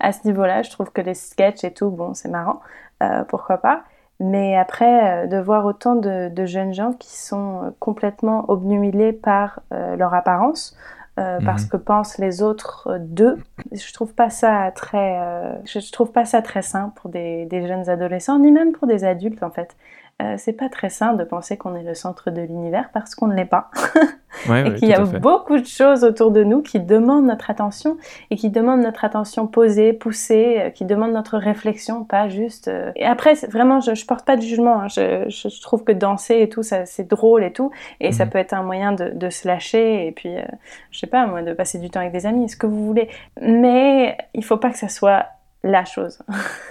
[0.00, 0.62] à ce niveau-là.
[0.62, 2.60] Je trouve que les sketchs et tout, bon, c'est marrant.
[3.02, 3.82] Euh, pourquoi pas.
[4.20, 9.12] Mais après, euh, de voir autant de, de jeunes gens qui sont euh, complètement obnubilés
[9.12, 10.76] par euh, leur apparence,
[11.20, 11.68] euh, parce Mhm.
[11.70, 13.38] que pensent les autres euh, d'eux,
[13.70, 17.44] je trouve pas ça très, euh, je, je trouve pas ça très sain pour des,
[17.46, 19.76] des jeunes adolescents, ni même pour des adultes en fait.
[20.20, 23.28] Euh, c'est pas très sain de penser qu'on est le centre de l'univers parce qu'on
[23.28, 23.70] ne l'est pas
[24.48, 27.50] Ouais, et ouais, qu'il y a beaucoup de choses autour de nous qui demandent notre
[27.50, 27.96] attention
[28.30, 32.66] et qui demandent notre attention posée, poussée, euh, qui demandent notre réflexion, pas juste.
[32.68, 34.80] euh, Et après, vraiment, je, je porte pas de jugement.
[34.82, 34.88] hein.
[34.88, 38.24] Je, je, je trouve que danser et tout, ça, c'est drôle et tout, et ça
[38.24, 38.30] Mhm.
[38.30, 40.42] peut être un moyen de, de se lâcher et puis, euh,
[40.90, 43.08] je sais pas, moi, de passer du temps avec des amis, ce que vous voulez.
[43.40, 45.26] Mais il faut pas que ça soit
[45.64, 46.20] la chose.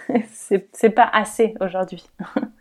[0.74, 2.08] c'est pas assez aujourd'hui.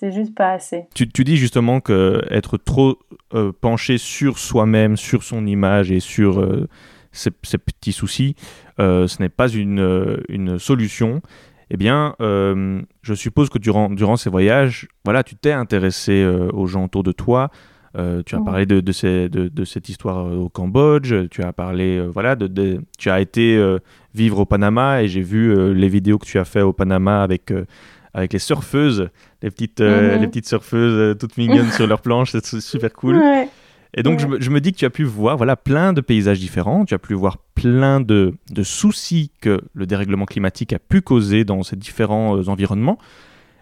[0.00, 0.86] c'est juste pas assez.
[0.94, 2.98] Tu, tu dis justement que être trop
[3.34, 6.66] euh, penché sur soi-même, sur son image et sur euh,
[7.12, 8.34] ses, ses petits soucis,
[8.80, 11.20] euh, ce n'est pas une, une solution.
[11.72, 16.86] Eh bien, je suppose que durant, durant ces voyages, voilà, tu t'es intéressé aux gens
[16.86, 17.50] autour de toi.
[17.94, 21.14] Tu as parlé de, de, ces- de- de cette histoire au Cambodge.
[21.30, 23.56] Tu as parlé, voilà, de, tu as été
[24.14, 27.52] vivre au Panama et j'ai vu les vidéos que tu as fait au Panama avec
[28.12, 29.08] avec les surfeuses,
[29.42, 30.20] les petites, euh, Mhm.
[30.20, 33.16] les petites surfeuses euh, toutes mignonnes sur leur planche, c'est super cool.
[33.16, 33.48] Ouais.
[33.94, 36.00] Et donc, je, me, je me dis que tu as pu voir voilà, plein de
[36.00, 40.78] paysages différents, tu as pu voir plein de, de soucis que le dérèglement climatique a
[40.78, 42.98] pu causer dans ces différents euh, environnements.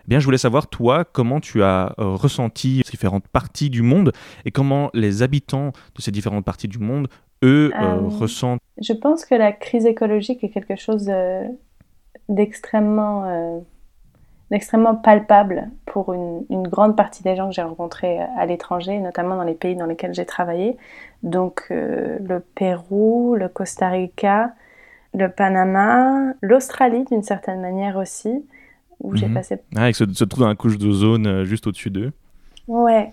[0.05, 3.81] Eh bien, je voulais savoir, toi, comment tu as euh, ressenti ces différentes parties du
[3.83, 4.13] monde
[4.45, 7.09] et comment les habitants de ces différentes parties du monde,
[7.43, 8.61] eux, euh, ressentent.
[8.83, 11.11] Je pense que la crise écologique est quelque chose
[12.29, 13.63] d'extrêmement
[14.51, 18.99] d'extrêmement palpable pour une, une grande partie des gens que j'ai rencontrés euh, à l'étranger,
[18.99, 20.77] notamment dans les pays dans lesquels j'ai travaillé.
[21.23, 24.53] Donc euh, le Pérou, le Costa Rica,
[25.15, 28.45] le Panama, l'Australie d'une certaine manière aussi,
[29.01, 29.35] où j'ai Mhm.
[29.35, 32.13] passé Ah, ils se, dans la couche d'ozone euh, juste au-dessus d'eux.
[32.69, 33.13] Ouais,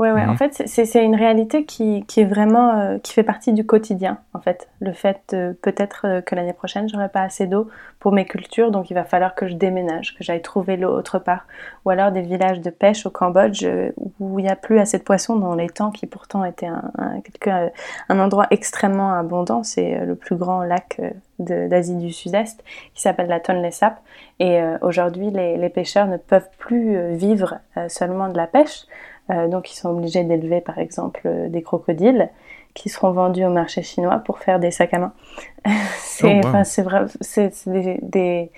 [0.00, 0.24] Ouais, ouais.
[0.24, 0.36] En Mhm.
[0.38, 4.40] fait, c'est- une réalité qui, qui est vraiment, euh, qui fait partie du quotidien, en
[4.40, 4.68] fait.
[4.80, 7.68] Le fait euh, peut-être euh, que l'année prochaine, j'aurai pas assez d'eau
[8.00, 11.20] pour mes cultures, donc il va falloir que je déménage, que j'aille trouver l'eau autre
[11.20, 11.46] part.
[11.84, 14.98] Ou alors des villages de pêche au Cambodge euh, où il n'y a plus assez
[14.98, 17.70] de poissons dans les temps qui pourtant étaient un, un, quelque-
[18.08, 19.62] un endroit extrêmement abondant.
[19.62, 21.00] C'est le plus grand lac
[21.38, 22.64] d'Asie du Sud-Est
[22.94, 24.00] qui s'appelle la Tonle Sap.
[24.40, 28.86] Et aujourd'hui, les, les pêcheurs ne peuvent plus vivre seulement de la pêche.
[29.30, 32.30] Euh, donc ils sont obligés d'élever par exemple euh, des crocodiles
[32.74, 35.12] qui seront vendus au marché chinois pour faire des sacs à main.
[35.96, 36.64] c'est Oh, wow.
[36.64, 38.50] c'est vrai, c'est des, des-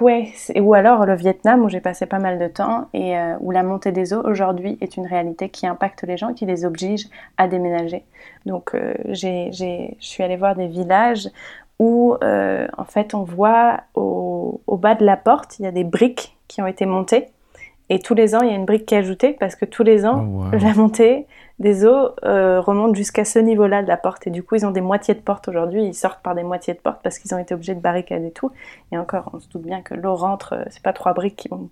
[0.00, 3.52] Ouais, ou alors le Vietnam où j'ai passé pas mal de temps et euh, où
[3.52, 7.06] la montée des eaux aujourd'hui est une réalité qui impacte les gens, qui les oblige
[7.36, 8.02] à déménager.
[8.46, 11.28] Donc euh, je suis allée voir des villages
[11.78, 15.72] où euh, en fait on voit au, au bas de la porte il y a
[15.72, 17.28] des briques qui ont été montées
[17.90, 19.82] et tous les ans il y a une brique qui est ajoutée parce que tous
[19.82, 20.50] les ans Oh, wow.
[20.52, 21.26] la montée
[21.58, 24.26] des eaux euh, remonte jusqu'à ce niveau-là de la porte.
[24.26, 25.84] Et du coup, ils ont des moitiés de porte aujourd'hui.
[25.84, 28.50] Ils sortent par des moitiés de porte parce qu'ils ont été obligés de barricader tout.
[28.92, 30.54] Et encore, on se doute bien que l'eau rentre.
[30.54, 31.68] euh, c'est pas trois briques qui vont,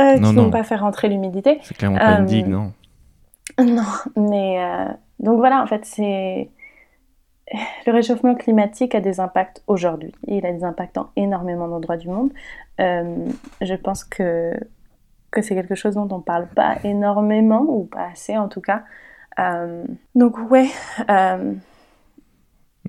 [0.00, 0.50] euh, qui Non, vont non.
[0.50, 1.60] pas faire rentrer l'humidité.
[1.62, 2.72] C'est clairement pas une digue, non.
[3.60, 3.84] Non,
[4.16, 4.58] mais
[5.20, 6.48] donc voilà, en fait, c'est
[7.86, 10.12] le réchauffement climatique a des impacts aujourd'hui.
[10.26, 12.32] Il a des impacts dans énormément d'endroits du monde.
[12.80, 13.14] Euh,
[13.60, 14.52] je pense que
[15.36, 18.82] que c'est quelque chose dont on parle pas énormément ou pas assez en tout cas.
[19.38, 19.84] Euh,
[20.14, 20.68] donc ouais.
[21.10, 21.52] euh,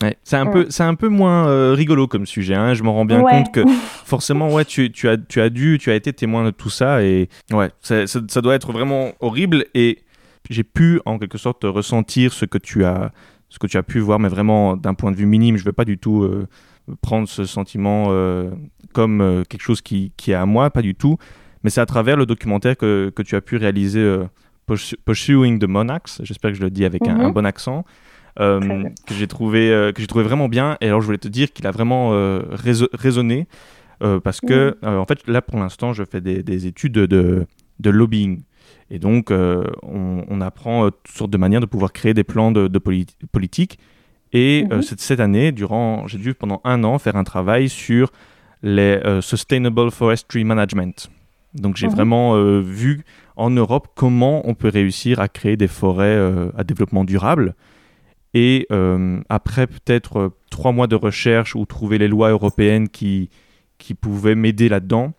[0.01, 0.51] Ouais, c'est un, Mm.
[0.51, 2.53] peu, c'est un peu moins euh, rigolo comme sujet.
[2.53, 2.75] hein.
[2.75, 3.31] Je me rends bien Ouais.
[3.31, 3.65] compte que
[4.05, 7.01] forcément, ouais, tu, tu, as, tu as dû, tu as été témoin de tout ça
[7.03, 9.65] et ouais, ça, ça doit être vraiment horrible.
[9.73, 10.03] Et
[10.51, 13.11] j'ai pu en quelque sorte ressentir ce que tu as,
[13.49, 15.57] ce que tu as pu voir, mais vraiment d'un point de vue minime.
[15.57, 16.47] Je veux pas du tout euh,
[17.01, 18.51] prendre ce sentiment euh,
[18.93, 21.17] comme quelque chose qui, qui est à moi, pas du tout.
[21.67, 24.23] Mais c'est à travers le documentaire que, que tu as pu réaliser euh,
[24.69, 26.21] Pursu- Pursuing the Monarchs.
[26.23, 27.21] J'espère que je le dis avec un- Mhm.
[27.25, 27.83] un bon accent
[28.39, 28.89] euh, Très bien.
[29.05, 31.51] que j'ai trouvé euh, que j'ai trouvé vraiment bien et alors je voulais te dire
[31.51, 33.47] qu'il a vraiment euh, réso- résonné
[34.23, 37.45] parce que euh, en fait là pour l'instant je fais des, des études de,
[37.81, 38.43] de lobbying
[38.89, 42.69] et donc on, on apprend toutes sortes de manières de pouvoir créer des plans de,
[42.69, 43.77] de poli- politique
[44.31, 44.81] et Mhm.
[44.83, 48.09] cette, cette année durant j'ai dû pendant un an faire un travail sur
[48.63, 51.09] les sustainable forestry management
[51.61, 51.93] donc j'ai Mhm.
[51.93, 53.03] vraiment euh, vu
[53.35, 57.55] en Europe comment on peut réussir à créer des forêts euh, à développement durable
[58.33, 63.29] et euh, après peut-être trois mois de recherche ou trouver les lois européennes qui,
[63.77, 65.13] qui pouvaient m'aider là-dedans,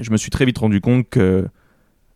[0.00, 1.46] je me suis très vite rendu compte que,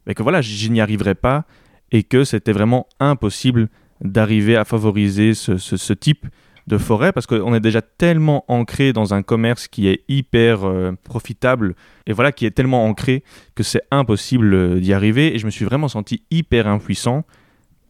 [0.06, 1.44] ben que voilà, je n'y arriverais pas
[1.90, 3.68] et que c'était vraiment impossible
[4.00, 6.26] d'arriver à favoriser ce, ce- ce type
[6.66, 10.92] de forêt parce qu'on est déjà tellement ancré dans un commerce qui est hyper euh,
[11.04, 11.74] profitable
[12.06, 15.50] et voilà qui est tellement ancré que c'est impossible euh, d'y arriver et je me
[15.50, 17.24] suis vraiment senti hyper impuissant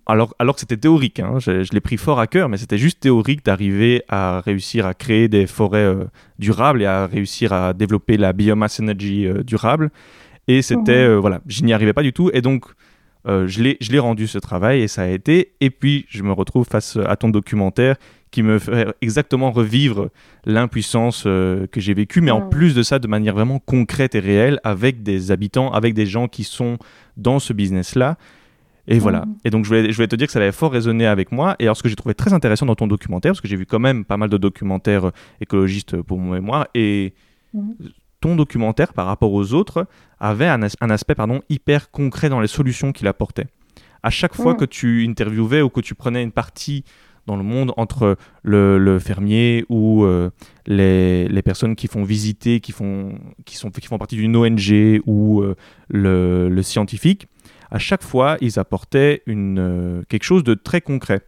[0.04, 2.76] alors, alors que c'était théorique, hein, je, je l'ai pris fort à cœur, mais c'était
[2.76, 6.06] juste théorique d'arriver à réussir à créer des forêts euh,
[6.40, 9.90] durables et à réussir à développer la biomass energy durable.
[10.48, 12.32] Et c'était, voilà, je n'y arrivais pas du tout.
[12.34, 12.64] Et donc,
[13.26, 15.52] je l'ai rendu ce travail et ça a été.
[15.60, 17.94] Et puis, je me retrouve face à ton documentaire
[18.32, 20.08] qui me fait exactement revivre
[20.44, 24.20] l'impuissance euh, que j'ai vécue, mais en plus de ça, de manière vraiment concrète et
[24.20, 26.78] réelle, avec des habitants, avec des gens qui sont
[27.16, 28.16] dans ce business-là.
[28.88, 29.20] Et voilà.
[29.26, 29.36] Mhm.
[29.44, 31.54] Et donc, je voulais, je voulais te dire que ça avait fort résonné avec moi.
[31.60, 33.64] Et alors, ce que j'ai trouvé très intéressant dans ton documentaire, parce que j'ai vu
[33.66, 37.14] quand même pas mal de documentaires euh, écologistes pour mon mémoire, et
[37.54, 37.74] Mhm.
[38.20, 39.86] ton documentaire, par rapport aux autres,
[40.18, 43.46] avait un, as- un aspect pardon, hyper concret dans les solutions qu'il apportait.
[44.02, 46.82] À chaque fois que tu interviewais ou que tu prenais une partie
[47.26, 50.30] dans le monde entre le, le fermier ou euh,
[50.66, 55.00] les, les personnes qui font visiter, qui font, qui sont, qui font partie d'une ONG
[55.06, 55.54] ou euh,
[55.88, 57.28] le, le scientifique,
[57.70, 61.22] à chaque fois, ils apportaient une, euh, quelque chose de très concret.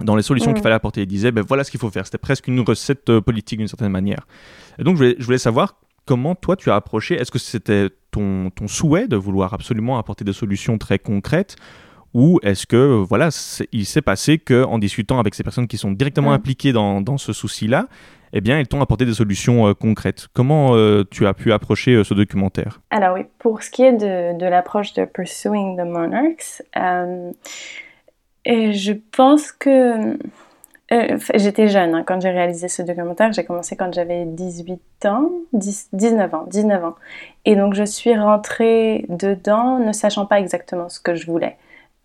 [0.00, 0.54] Dans les solutions Mm.
[0.54, 2.06] qu'il fallait apporter, ils disaient, ben voilà ce qu'il faut faire.
[2.06, 4.26] C'était presque une recette politique d'une certaine manière.
[4.78, 7.14] Et donc, je voulais, je voulais savoir comment toi, tu as approché.
[7.14, 11.56] Est-ce que c'était ton, ton souhait de vouloir absolument apporter des solutions très concrètes
[12.14, 13.28] ou est-ce que voilà,
[13.72, 16.34] il s'est passé qu'en discutant avec ces personnes qui sont directement Mm.
[16.34, 17.86] impliquées dans, dans ce souci-là,
[18.32, 20.28] eh bien, ils t'ont apporté des solutions euh, concrètes.
[20.32, 22.80] Comment euh, tu as pu approcher euh, ce documentaire?
[22.90, 26.62] Alors oui, pour ce qui est de, de l'approche de Pursuing the Monarchs,
[28.46, 30.16] et je pense que
[31.34, 33.32] j'étais jeune hein, quand j'ai réalisé ce documentaire.
[33.32, 36.96] J'ai commencé quand j'avais 18 ans, 10, 19 ans, 19 ans.
[37.44, 41.56] Et donc je suis rentrée dedans ne sachant pas exactement ce que je voulais.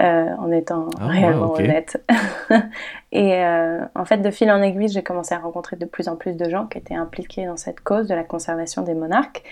[0.02, 2.04] Euh, en étant Ah, réellement honnête.
[3.12, 6.16] et euh, en fait, de fil en aiguille, j'ai commencé à rencontrer de plus en
[6.16, 9.44] plus de gens qui étaient impliqués dans cette cause de la conservation des monarques.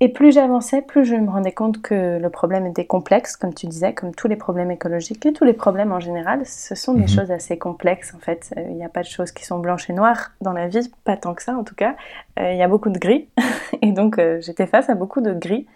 [0.00, 3.66] Et plus j'avançais, plus je me rendais compte que le problème était complexe, comme tu
[3.66, 6.44] disais, comme tous les problèmes écologiques et tous les problèmes en général.
[6.44, 7.08] Ce sont des Mhm.
[7.08, 8.52] choses assez complexes en fait.
[8.58, 10.92] Euh, Il n'y a pas de choses qui sont blanches et noires dans la vie,
[11.04, 11.94] pas tant que ça en tout cas.
[12.38, 13.30] Il y a beaucoup de gris.
[13.80, 15.66] et donc j'étais face à beaucoup de gris.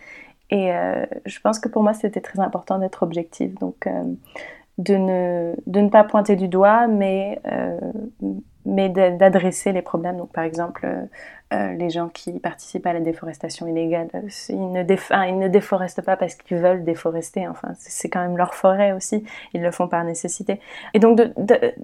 [0.51, 3.57] Et euh, je pense que pour moi c'était très important d'être objective.
[3.59, 4.03] Donc euh,
[4.79, 7.79] de, ne, de ne pas pointer du doigt, mais, euh,
[8.65, 10.17] mais d'a- d'adresser les problèmes.
[10.17, 10.89] Donc par exemple,
[11.53, 14.09] les gens qui participent à la déforestation illégale,
[14.49, 17.49] ils ne, déforestent pas parce qu'ils veulent déforester.
[17.49, 19.25] Enfin, c'est quand même leur forêt aussi.
[19.53, 20.61] Ils le font par nécessité.
[20.95, 21.21] Et donc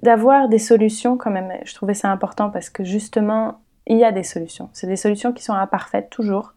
[0.01, 4.13] d'avoir des solutions quand même, je trouvais ça important parce que justement, il y a
[4.13, 4.69] des solutions.
[4.71, 6.53] C'est des solutions qui sont imparfaites toujours.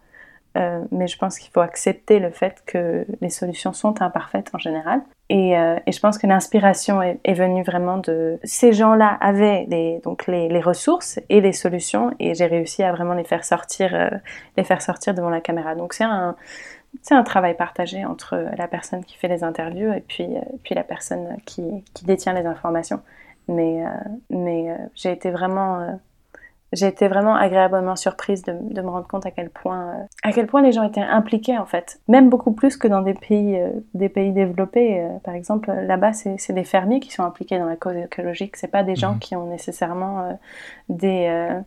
[0.56, 4.58] Euh, mais je pense qu'il faut accepter le fait que les solutions sont imparfaites en
[4.58, 5.00] général.
[5.28, 8.40] Et, euh, je pense que l'inspiration est, venue vraiment de...
[8.42, 13.14] Ces gens-là avaient les, donc les, ressources et les solutions, et j'ai réussi à vraiment
[13.14, 14.10] les faire sortir, euh,
[14.56, 15.76] les faire sortir devant la caméra.
[15.76, 20.26] Donc c'est un, travail partagé entre la personne qui fait les interviews et puis,
[20.70, 23.00] la personne qui, détient les informations.
[23.46, 23.84] Mais,
[24.96, 26.00] j'ai été vraiment...
[26.72, 30.32] j'ai été vraiment agréablement surprise de, de me rendre compte à quel point euh, à
[30.32, 32.00] quel point les gens étaient impliqués en fait.
[32.08, 36.12] Même beaucoup plus que dans des pays euh, des pays développés Euh, par exemple là-bas
[36.12, 38.56] c'est c'est des fermiers qui sont impliqués dans la cause écologique.
[38.56, 39.18] C'est pas des gens Mhm.
[39.18, 40.32] qui ont nécessairement euh,
[40.88, 41.60] des euh,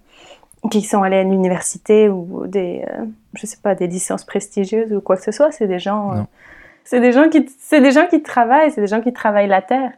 [0.71, 5.01] qui sont allés à l'université ou des euh, je sais pas des licences prestigieuses ou
[5.01, 5.51] quoi que ce soit.
[5.51, 6.21] C'est des gens euh,
[6.85, 9.61] c'est des gens qui c'est des gens qui travaillent c'est des gens qui travaillent la
[9.61, 9.91] terre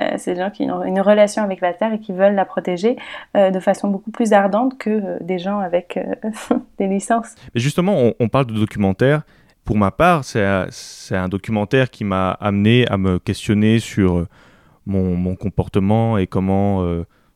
[0.00, 2.44] Euh, c'est des gens qui ont une relation avec la terre et qui veulent la
[2.44, 2.96] protéger
[3.36, 7.34] euh, de façon beaucoup plus ardente que euh, des gens avec euh, des licences.
[7.54, 9.22] Mais justement, on, on parle de documentaire.
[9.64, 14.26] Pour ma part, c'est un, documentaire qui m'a amené à me questionner sur
[14.86, 16.82] mon, mon comportement et comment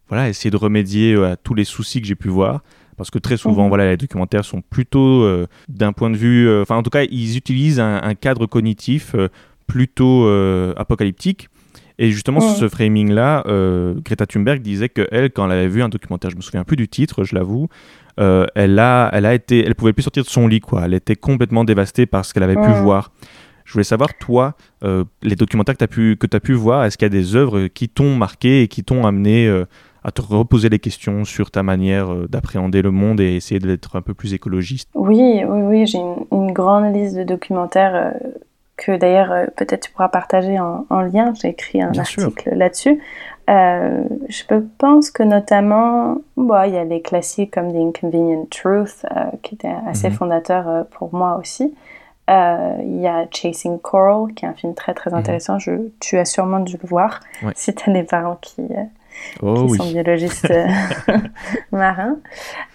[0.08, 2.62] voilà, essayer de remédier à tous les soucis que j'ai pu voir.
[2.96, 3.68] Parce que très souvent, Mhm.
[3.68, 6.48] voilà, les documentaires sont plutôt euh, d'un point de vue.
[6.48, 9.28] euh, Enfin, en tout cas, ils utilisent un, un cadre cognitif euh,
[9.66, 10.26] plutôt
[10.76, 11.48] apocalyptique.
[11.98, 12.56] Et justement, sur Mhm.
[12.56, 16.36] ce framing-là, euh, Greta Thunberg disait que elle, quand elle avait vu un documentaire, je
[16.36, 17.68] me souviens plus du titre, je l'avoue,
[18.18, 20.82] euh, elle a, elle a été, elle pouvait plus sortir de son lit, quoi.
[20.84, 23.12] Elle était complètement dévastée par ce qu'elle avait pu voir.
[23.64, 26.84] Je voulais savoir, toi, euh, les documentaires que tu as pu, que as pu voir,
[26.84, 29.48] est-ce qu'il y a des œuvres qui t'ont marqué et qui t'ont amené
[30.02, 34.02] à te reposer les questions sur ta manière d'appréhender le monde et essayer d'être un
[34.02, 34.90] peu plus écologiste?
[34.94, 38.14] Oui, oui, oui, j'ai une, une grande liste de documentaires
[38.76, 41.32] que d'ailleurs euh, peut-être tu pourras partager en, en lien.
[41.34, 43.00] J'ai écrit un Bien article là-dessus.
[43.50, 44.42] Euh, je
[44.78, 49.54] pense que notamment, bon, il y a les classiques comme The Inconvenient Truth, euh, qui
[49.56, 50.14] était assez Mhm.
[50.14, 51.74] fondateur euh, pour moi aussi.
[52.26, 55.18] Il y a Chasing Coral, qui est un film très très Mhm.
[55.18, 55.58] intéressant.
[55.58, 57.52] Je, tu as sûrement dû le voir Ouais.
[57.54, 58.62] si tu as des parents qui,
[59.42, 59.78] Oh qui oui.
[59.78, 60.66] sont biologistes euh,
[61.72, 62.16] marins.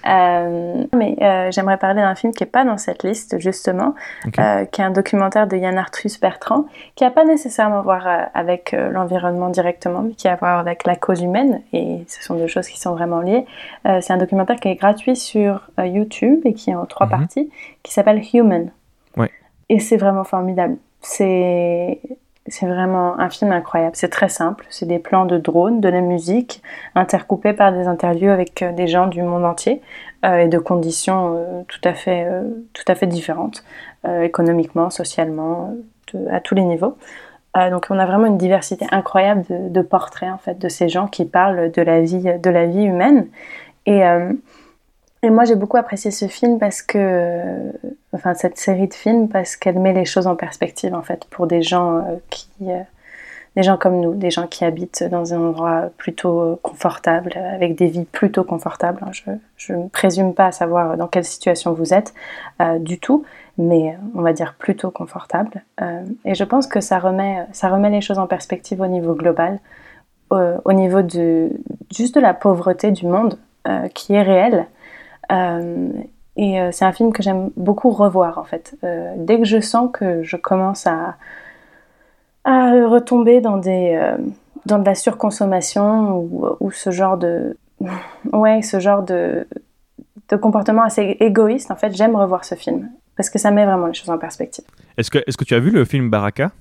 [0.08, 3.96] Euh, mais euh, j'aimerais parler d'un film qui n'est pas dans cette liste, justement,
[4.40, 6.66] euh, qui est un documentaire de Yann Arthus Bertrand,
[6.96, 10.86] qui n'a pas nécessairement à voir avec l'environnement directement, mais qui a à voir avec
[10.86, 13.46] la cause humaine, et ce sont deux choses qui sont vraiment liées.
[13.86, 17.12] C'est un documentaire qui est gratuit sur YouTube et qui est en trois Mhm.
[17.12, 17.50] parties,
[17.84, 18.72] qui s'appelle Human.
[19.18, 19.32] Ouais.
[19.70, 20.78] Et c'est vraiment formidable.
[21.02, 22.00] C'est
[22.48, 23.96] c'est vraiment un film incroyable.
[23.96, 24.66] C'est très simple.
[24.70, 26.62] C'est des plans de drone, de la musique,
[26.96, 29.82] intercoupés par des interviews avec euh, des gens du monde entier
[30.26, 32.28] euh, et de conditions euh, tout à fait,
[32.74, 33.64] tout à fait différentes,
[34.22, 35.76] économiquement, socialement,
[36.32, 36.98] à tous les niveaux.
[37.56, 41.08] Donc on a vraiment une diversité incroyable de, de portraits en fait de ces gens
[41.08, 43.28] qui parlent de la vie, de la vie humaine.
[43.86, 44.02] Et,
[45.22, 47.72] et moi j'ai beaucoup apprécié ce film parce que, euh,
[48.14, 51.48] enfin cette série de films parce qu'elle met les choses en perspective en fait pour
[51.48, 52.80] des gens euh, qui, euh,
[53.56, 57.88] des gens comme nous, des gens qui habitent dans un endroit plutôt confortable, avec des
[57.88, 59.04] vies plutôt confortables.
[59.04, 59.34] hein.
[59.58, 62.14] Je, ne présume pas savoir dans quelle situation vous êtes
[62.80, 63.26] du tout,
[63.58, 65.64] mais on va dire plutôt confortable.
[66.26, 69.60] Et je pense que ça remet, ça remet les choses en perspective au niveau global,
[70.30, 71.50] au niveau de
[71.94, 73.40] juste de la pauvreté du monde
[73.96, 74.68] qui est réelle.
[75.32, 75.90] Euh,
[76.36, 78.76] et euh, c'est un film que j'aime beaucoup revoir en fait.
[78.84, 81.16] Euh, dès que je sens que je commence à,
[82.44, 84.00] à retomber dans des
[84.66, 87.58] dans de la surconsommation ou, ou ce genre de
[88.34, 89.48] ouais ce genre de
[90.30, 93.88] de comportement assez égoïste en fait j'aime revoir ce film parce que ça met vraiment
[93.88, 94.66] les choses en perspective
[94.98, 96.52] Est-ce que, est que tu as vu le film Baraka?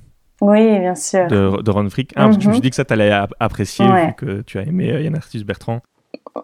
[0.41, 2.55] Oui bien sûr de, de Ron Frick Ah, parce que Je me Mhm.
[2.57, 4.07] suis dit que ça t'allait ap- apprécier Ouais.
[4.07, 5.81] vu que tu as aimé Yann Arthus Bertrand.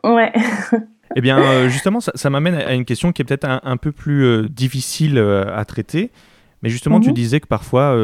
[0.05, 0.33] ouais
[1.17, 3.77] Eh bien, euh, justement, ça, ça m'amène à une question qui est peut-être un, un
[3.77, 6.11] peu plus euh, difficile euh, à traiter.
[6.63, 7.15] Mais justement, tu Mhm.
[7.15, 7.95] disais que parfois,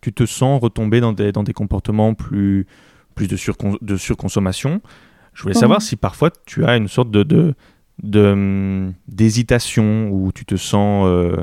[0.00, 2.66] tu te sens retomber dans des, dans des comportements plus,
[3.14, 4.80] plus de, surcon- de surconsommation.
[5.34, 5.60] Je voulais Mhm.
[5.60, 7.54] savoir si parfois tu as une sorte de,
[8.14, 11.36] hum, d'hésitation où tu te sens, euh,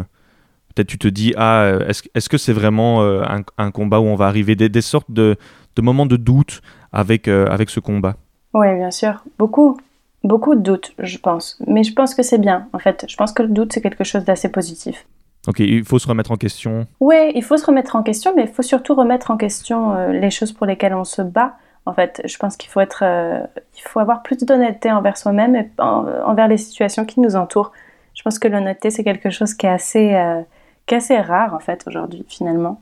[0.73, 4.05] peut-être tu te dis, ah, est-ce est-ce que c'est vraiment euh, un, un combat où
[4.05, 5.35] on va arriver des, des sortes de,
[5.75, 6.61] de moments de doute
[6.91, 8.15] avec, euh, avec ce combat
[8.55, 9.23] Oui, bien sûr.
[9.37, 9.77] Beaucoup,
[10.23, 11.57] beaucoup de doutes, je pense.
[11.67, 13.05] Mais je pense que c'est bien, en fait.
[13.09, 15.05] Je pense que le doute, c'est quelque chose d'assez positif.
[15.47, 16.87] Ok, il faut se remettre en question.
[17.01, 20.13] Oui, il faut se remettre en question, mais il faut surtout remettre en question euh,
[20.13, 21.55] les choses pour lesquelles on se bat.
[21.85, 23.41] En fait, je pense qu'il faut être, euh,
[23.77, 27.73] il faut avoir plus d'honnêteté envers soi-même et en- envers les situations qui nous entourent.
[28.13, 30.41] Je pense que l'honnêteté, c'est quelque chose qui est assez, euh,
[30.85, 32.79] qui est assez rare, en fait, aujourd'hui, finalement.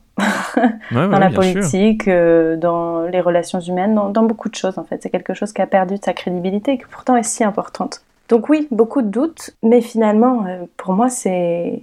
[0.58, 4.84] Ouais, dans la politique, euh, dans les relations humaines, dans, dans beaucoup de choses en
[4.84, 5.02] fait.
[5.04, 8.04] C'est quelque chose qui a perdu de sa crédibilité et qui pourtant est si importante.
[8.30, 11.82] Donc oui, beaucoup de doutes, mais finalement, euh, pour moi, c'est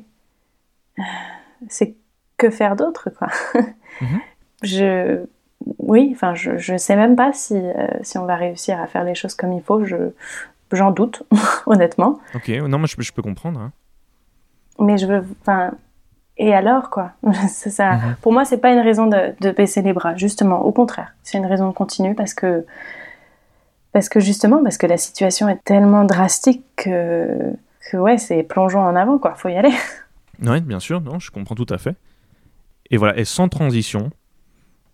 [1.68, 1.94] c'est
[2.36, 3.28] que faire d'autre, quoi.
[4.00, 4.20] Mhm.
[4.62, 5.24] Je
[5.78, 9.02] oui, enfin, je je sais même pas si euh, si on va réussir à faire
[9.02, 9.84] les choses comme il faut.
[9.84, 9.96] Je
[10.70, 11.24] j'en doute,
[11.66, 12.20] honnêtement.
[12.36, 13.58] Ok, non, mais je, je peux comprendre.
[13.58, 13.72] hein.
[14.78, 15.72] Mais je veux, enfin,
[16.38, 17.12] et alors quoi?
[17.48, 17.92] Ça.
[17.94, 18.16] Mhm.
[18.22, 20.16] Pour moi, c'est pas une raison de, de baisser les bras.
[20.16, 22.64] Justement, au contraire, c'est une raison de continuer parce que,
[23.92, 27.28] parce que justement, parce que la situation est tellement drastique que,
[27.90, 29.34] que ouais, c'est plongeons en avant quoi.
[29.34, 29.72] Faut y aller.
[30.40, 31.96] Oui, bien sûr, non, je comprends tout à fait.
[32.90, 34.10] Et voilà, et sans transition,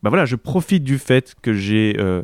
[0.02, 2.22] bah voilà, je profite du fait que j'ai euh,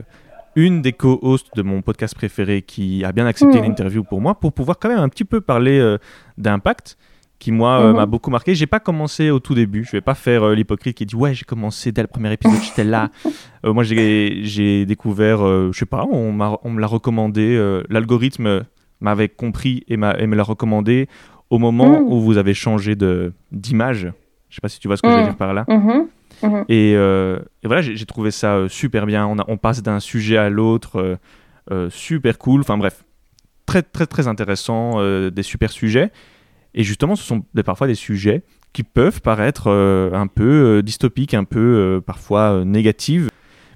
[0.56, 3.64] une des co-hosts de mon podcast préféré qui a bien accepté Mhm.
[3.66, 5.98] une interview pour moi, pour pouvoir quand même un petit peu parler euh,
[6.38, 6.96] d'impact,
[7.40, 7.96] qui moi euh, Mhm.
[7.96, 8.54] m'a beaucoup marqué.
[8.54, 11.34] J'ai pas commencé au tout début, je vais pas faire euh, l'hypocrite qui dit ouais
[11.34, 13.10] j'ai commencé dès le premier épisode, j'étais là.
[13.66, 17.58] Euh, moi j'ai découvert, je sais pas, on, on me l'a recommandé,
[17.90, 18.64] l'algorithme
[19.02, 21.08] m'avait compris et, et me l'a recommandé
[21.50, 22.06] au moment Mhm.
[22.10, 24.10] où vous avez changé de d'image.
[24.48, 25.26] Je sais pas si tu vois ce que je veux Mhm.
[25.26, 25.64] dire par là.
[25.68, 26.06] Mhm.
[26.42, 26.64] Mhm.
[26.70, 29.26] Et, et voilà, j'ai trouvé ça super bien.
[29.26, 31.18] On, a- on passe d'un sujet à l'autre,
[31.90, 32.60] super cool.
[32.62, 33.04] Enfin bref,
[33.66, 36.10] très très très intéressant, des super sujets.
[36.74, 38.42] Et justement, ce sont parfois des sujets
[38.72, 43.28] qui peuvent paraître euh, un peu euh, dystopiques, un peu euh, parfois négatifs.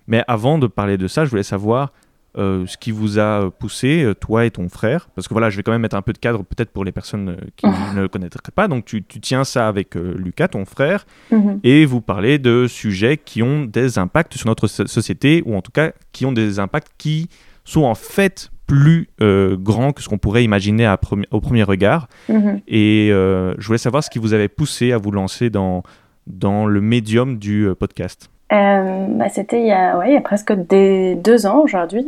[0.07, 1.92] Mais avant de parler de ça, je voulais savoir
[2.36, 5.09] ce qui vous a poussé, toi et ton frère.
[5.14, 6.90] Parce que voilà, je vais quand même mettre un peu de cadre peut-être pour les
[6.90, 8.66] personnes qui ne le connaîtraient pas.
[8.66, 11.61] Donc tu, tu tiens ça avec Lucas, ton frère Mhm.
[11.62, 15.62] et vous parlez de sujets qui ont des impacts sur notre so- société, ou en
[15.62, 17.28] tout cas qui ont des impacts qui
[17.64, 21.62] sont en fait plus euh, grands que ce qu'on pourrait imaginer à premi- au premier
[21.62, 22.09] regard.
[22.29, 22.61] Mhm.
[22.67, 25.83] Et euh, je voulais savoir ce qui vous avait poussé à vous lancer dans,
[26.27, 28.31] dans le médium du euh, podcast.
[28.53, 32.07] Euh, bah, C'était il, y a- ouais, il y a presque des deux ans aujourd'hui.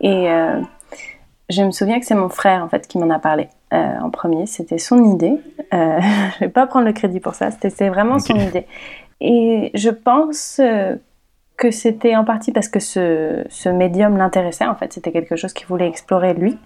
[0.00, 0.28] Et
[1.48, 4.46] je me souviens que c'est mon frère en fait qui m'en a parlé en premier.
[4.46, 5.34] C'était son idée.
[5.72, 7.50] Je vais pas prendre le crédit pour ça.
[7.50, 8.66] C'était c'est vraiment son idée.
[9.20, 10.60] Et je pense
[11.56, 14.66] que c'était en partie parce que ce, ce médium l'intéressait.
[14.66, 16.58] En fait, c'était quelque chose qu'il voulait explorer lui.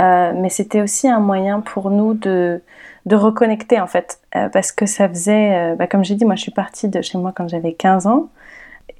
[0.00, 2.60] Euh, mais c'était aussi un moyen pour nous de
[3.06, 6.34] de reconnecter en fait Euh, parce que ça faisait euh, bah, comme j'ai dit moi
[6.36, 8.28] je suis partie de chez moi quand j'avais 15 ans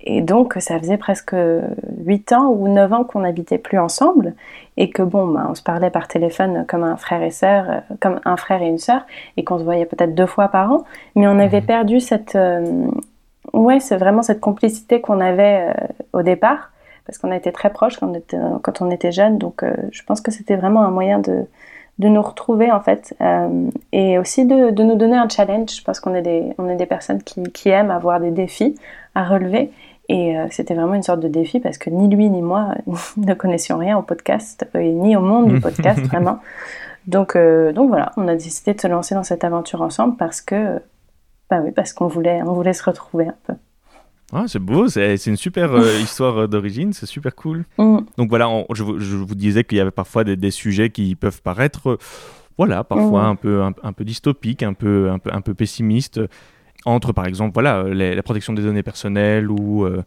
[0.02, 1.34] et donc ça faisait presque
[2.06, 4.34] 8 ans ou 9 ans qu'on n'habitait plus ensemble
[4.76, 8.20] et que bon bah, on se parlait par téléphone comme un frère et sœur comme
[8.26, 9.02] un frère et une sœur
[9.36, 10.84] et qu'on se voyait peut-être deux fois par an
[11.16, 11.66] mais on avait Mhm.
[11.66, 12.36] perdu cette
[13.54, 16.70] ouais c'est vraiment cette complicité qu'on avait euh, au départ
[17.06, 19.74] parce qu'on a été très proches quand on était, quand on était jeunes donc euh,
[19.90, 21.46] je pense que c'était vraiment un moyen de
[21.98, 25.76] de nous retrouver en fait euh, et aussi de, de nous donner un challenge.
[25.76, 28.74] Je pense qu'on est des, on est des personnes qui, qui aiment avoir des défis
[29.14, 29.70] à relever
[30.08, 32.74] et euh, c'était vraiment une sorte de défi parce que ni lui ni moi
[33.16, 36.40] ne connaissions rien au podcast et ni au monde du podcast vraiment.
[37.06, 40.40] Donc, euh, donc voilà, on a décidé de se lancer dans cette aventure ensemble parce
[40.40, 40.80] que,
[41.50, 43.52] bah oui, parce qu'on voulait, on voulait se retrouver un peu.
[44.32, 47.64] Ah, c'est beau, c'est une super euh, histoire euh, d'origine, c'est super cool.
[47.78, 47.98] Mm.
[48.16, 50.90] Donc voilà, on- je, vous- je vous disais qu'il y avait parfois des, des sujets
[50.90, 51.98] qui peuvent paraître, euh,
[52.58, 53.28] voilà, parfois Mhm.
[53.30, 56.20] un peu un, un peu dystopiques, un peu un peu un peu pessimistes.
[56.86, 60.02] Entre par exemple, voilà, les- la protection des données personnelles ou euh,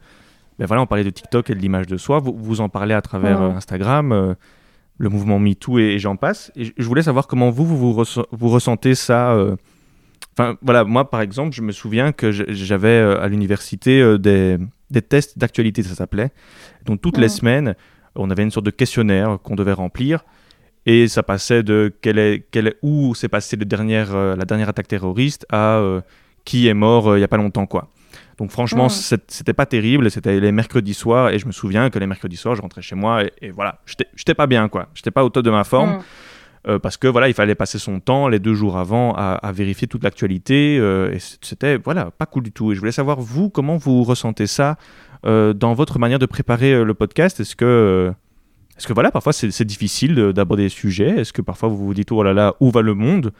[0.59, 2.19] ben voilà, on parlait de TikTok et de l'image de soi.
[2.19, 4.35] Vous, vous en parlez à travers euh, Instagram,
[4.97, 6.51] le mouvement MeToo et, et j'en passe.
[6.55, 9.33] Et je- voulais savoir comment vous vous, vous, resse- vous ressentez ça.
[10.37, 14.57] Enfin voilà, moi par exemple, je me souviens que j'avais euh, à l'université euh, des,
[14.91, 16.29] des tests d'actualité, ça s'appelait.
[16.85, 17.29] Donc toutes les Mhm.
[17.29, 17.75] semaines,
[18.15, 20.23] on avait une sorte de questionnaire qu'on devait remplir
[20.85, 24.87] et ça passait de quelle est, quelle est- où s'est passée euh, la dernière attaque
[24.87, 25.81] terroriste à
[26.45, 27.89] qui est mort il y a pas longtemps quoi.
[28.37, 31.97] Donc franchement, c'est- c'était pas terrible, c'était les mercredis soirs et je me souviens que
[31.97, 33.81] les mercredis soirs, je rentrais chez moi et, et voilà,
[34.15, 35.93] j'étais pas bien quoi, j'étais pas au top de ma forme.
[35.97, 36.01] Mm.
[36.67, 39.51] Euh, parce que voilà, il fallait passer son temps les deux jours avant à, à
[39.51, 42.71] vérifier toute l'actualité euh, et c'était voilà pas cool du tout.
[42.71, 44.75] Et je voulais savoir vous comment vous ressentez ça
[45.25, 47.39] euh, dans votre manière de préparer le podcast?
[47.39, 48.11] Est-ce que
[48.77, 51.19] est-ce que voilà parfois c'est difficile de- d'aborder des sujets?
[51.21, 53.31] Est-ce que parfois vous vous dites oh là là où va le monde?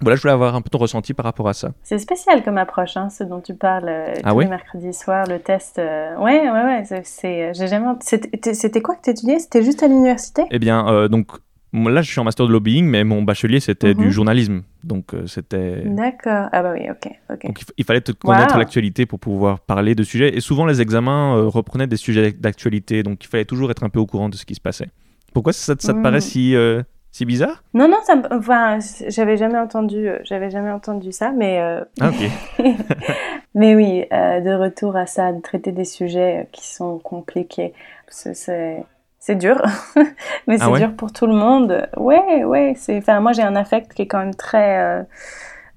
[0.00, 1.70] Voilà, je voulais avoir un peu ton ressenti par rapport à ça.
[1.84, 4.92] C'est spécial comme approche, hein, ce dont tu parles euh, Ah tous oui les mercredis
[4.94, 5.78] soirs, le test.
[5.78, 7.02] euh, Ouais, ouais, ouais.
[7.04, 7.86] c'est- j'ai jamais.
[8.00, 10.42] C'était quoi que tu étudiais C'était juste à l'université?
[10.50, 11.28] Eh bien, euh, donc
[11.72, 13.94] là, je suis en master de lobbying, mais mon bachelier, c'était Mhm.
[13.94, 14.62] du journalisme.
[14.84, 15.82] Donc, euh, c'était.
[15.84, 16.48] D'accord.
[16.52, 17.46] Ah bah oui, ok, ok.
[17.46, 18.58] Donc, il, il fallait te connaître Wow.
[18.58, 20.36] l'actualité pour pouvoir parler de sujets.
[20.36, 23.02] Et souvent, les examens euh, reprenaient des sujets d'actualité.
[23.02, 24.88] Donc, il fallait toujours être un peu au courant de ce qui se passait.
[25.32, 26.02] Pourquoi ça, ça te Mhm.
[26.02, 27.62] paraît si, euh, si bizarre?
[27.74, 31.58] Non, non, ça, enfin, j'avais jamais entendu, j'avais jamais entendu ça, mais
[32.00, 32.22] Ah, ok.
[33.54, 37.72] Mais oui, de retour à ça, de traiter des sujets qui sont compliqués,
[38.08, 38.84] c'est-
[39.22, 39.62] c'est c'est dur,
[40.48, 40.78] mais c'est Ah ouais?
[40.78, 41.88] dur pour tout le monde.
[41.96, 42.98] Ouais, ouais, c'est.
[42.98, 44.78] Enfin, moi j'ai un affect qui est quand même très.
[44.80, 45.02] euh,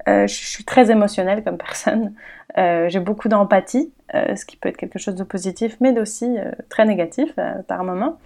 [0.08, 2.14] euh, je suis très émotionnelle comme personne.
[2.58, 6.38] Euh, j'ai beaucoup d'empathie, ce qui peut être quelque chose de positif, mais aussi
[6.70, 7.34] très négatif
[7.68, 8.18] par moment.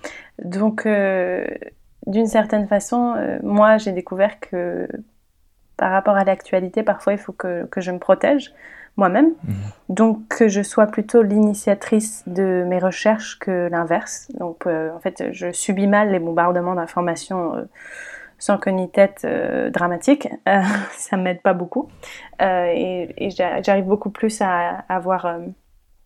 [0.43, 0.87] Donc,
[2.07, 4.87] d'une certaine façon, moi j'ai découvert que
[5.77, 8.53] par rapport à l'actualité, parfois il faut que, que je me protège
[8.99, 9.31] moi-même.
[9.43, 9.53] Mhm.
[9.89, 14.27] Donc que je sois plutôt l'initiatrice de mes recherches que l'inverse.
[14.37, 17.63] Donc euh, en fait, je subis mal les bombardements d'informations euh,
[18.37, 20.27] sans queue ni tête euh, dramatiques.
[20.47, 21.89] Euh, ça m'aide pas beaucoup.
[22.41, 25.37] Et et j'a- j'arrive beaucoup plus à avoir...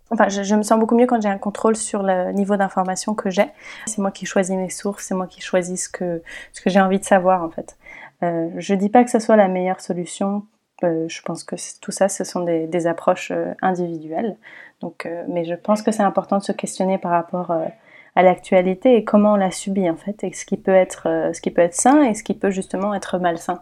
[0.09, 3.15] Enfin, je, je me sens beaucoup mieux quand j'ai un contrôle sur le niveau d'information
[3.15, 3.47] que j'ai.
[3.87, 6.21] C'est moi qui choisis mes sources, c'est moi qui choisis ce que,
[6.51, 7.77] ce que j'ai envie de savoir en fait.
[8.21, 10.43] Euh, je dis pas que ce soit la meilleure solution.
[10.84, 14.38] Euh, je pense que tout ça, ce sont des, approches euh, individuelles.
[14.81, 17.51] Donc, euh, mais je pense que c'est important de se questionner par rapport
[18.15, 21.41] à l'actualité et comment on la subit en fait, et ce qui peut être, ce
[21.41, 23.61] qui peut être sain et ce qui peut justement être malsain.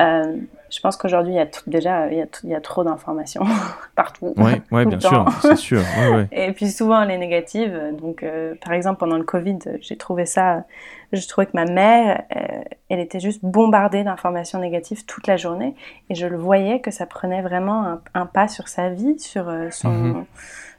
[0.00, 0.36] Euh,
[0.70, 2.60] je pense qu'aujourd'hui, il y a tout- déjà, il y a, tout- il y a
[2.62, 3.42] trop d'informations
[3.94, 4.32] partout.
[4.38, 5.82] Ouais, ouais bien sûr, c'est sûr.
[5.98, 6.28] Ouais, ouais.
[6.32, 7.78] Et puis souvent les négatives.
[8.00, 10.64] Donc euh, par exemple pendant le Covid, j'ai trouvé ça,
[11.12, 12.40] je trouvais que ma mère, euh,
[12.88, 15.74] elle était juste bombardée d'informations négatives toute la journée
[16.08, 19.48] et je le voyais que ça prenait vraiment un, un pas sur sa vie, sur
[19.50, 20.24] euh, son, Mhm.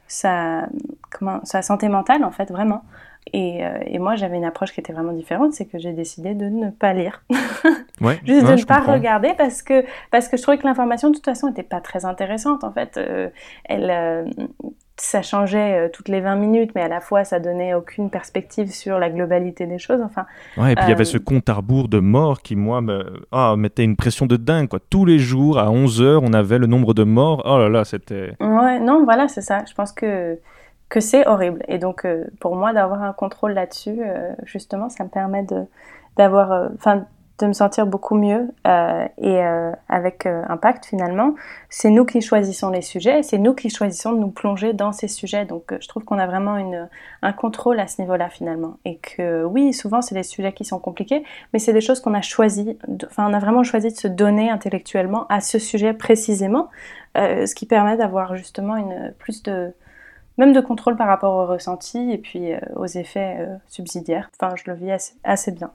[0.08, 0.66] sa,
[1.10, 2.82] comment, sa santé mentale en fait vraiment.
[3.32, 6.34] Et, euh, et moi j'avais une approche qui était vraiment différente, c'est que j'ai décidé
[6.34, 7.22] de ne pas lire.
[8.00, 8.94] Ouais, Juste ouais, de ne pas comprends.
[8.94, 12.04] regarder parce que, parce que je trouvais que l'information de toute façon n'était pas très
[12.04, 12.96] intéressante en fait.
[12.96, 13.28] Euh,
[13.66, 14.24] elle, euh,
[14.96, 18.98] ça changeait toutes les 20 minutes, mais à la fois ça donnait aucune perspective sur
[18.98, 20.00] la globalité des choses.
[20.02, 22.80] Enfin, Ouais, et puis il y avait ce compte à rebours de morts qui, moi,
[22.80, 24.68] me ah, mettait une pression de dingue.
[24.68, 24.80] Quoi.
[24.90, 27.42] Tous les jours, à 11h, on avait le nombre de morts.
[27.44, 28.32] Oh là là, c'était.
[28.40, 29.64] ouais, non, voilà, c'est ça.
[29.68, 30.38] Je pense que,
[30.94, 31.64] que c'est horrible.
[31.66, 35.64] Et donc, euh, pour moi, d'avoir un contrôle là-dessus, euh, justement, ça me permet de,
[36.16, 37.04] d'avoir, euh, enfin,
[37.40, 39.40] de me sentir beaucoup mieux et
[39.88, 41.34] avec impact finalement.
[41.68, 44.92] C'est nous qui choisissons les sujets et c'est nous qui choisissons de nous plonger dans
[44.92, 45.44] ces sujets.
[45.44, 46.88] Donc je trouve qu'on a vraiment une,
[47.22, 48.76] un contrôle à ce niveau-là finalement.
[48.84, 52.14] Et que oui, souvent c'est des sujets qui sont compliqués, mais c'est des choses qu'on
[52.14, 56.68] a choisi, enfin on a vraiment choisi de se donner intellectuellement à ce sujet précisément,
[57.16, 59.74] ce qui permet d'avoir justement une plus de
[60.38, 64.30] même de contrôle par rapport au ressenti et puis euh, aux effets euh, subsidiaires.
[64.38, 65.70] Enfin, je le vis assez, assez bien.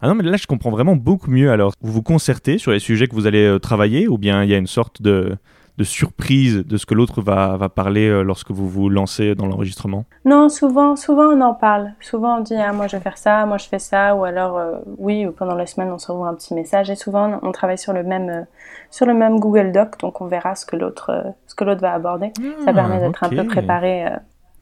[0.00, 1.50] Ah non, mais là, je comprends vraiment beaucoup mieux.
[1.50, 4.50] Alors, vous vous concertez sur les sujets que vous allez euh, travailler ou bien il
[4.50, 5.36] y a une sorte de,
[5.78, 9.46] de surprise de ce que l'autre va, va parler euh, lorsque vous vous lancez dans
[9.46, 10.04] l'enregistrement?
[10.24, 11.92] Non, souvent, souvent on en parle.
[12.00, 14.58] Souvent on dit ah moi je vais faire ça, moi je fais ça, ou alors
[14.58, 17.78] euh, oui ou pendant la semaine on se un petit message et souvent on travaille
[17.78, 18.42] sur le même euh,
[18.90, 21.80] sur le même Google Doc, donc on verra ce que l'autre euh, ce que l'autre
[21.80, 22.32] va aborder.
[22.64, 24.16] Ça permet d'être un peu Ah, préparé euh,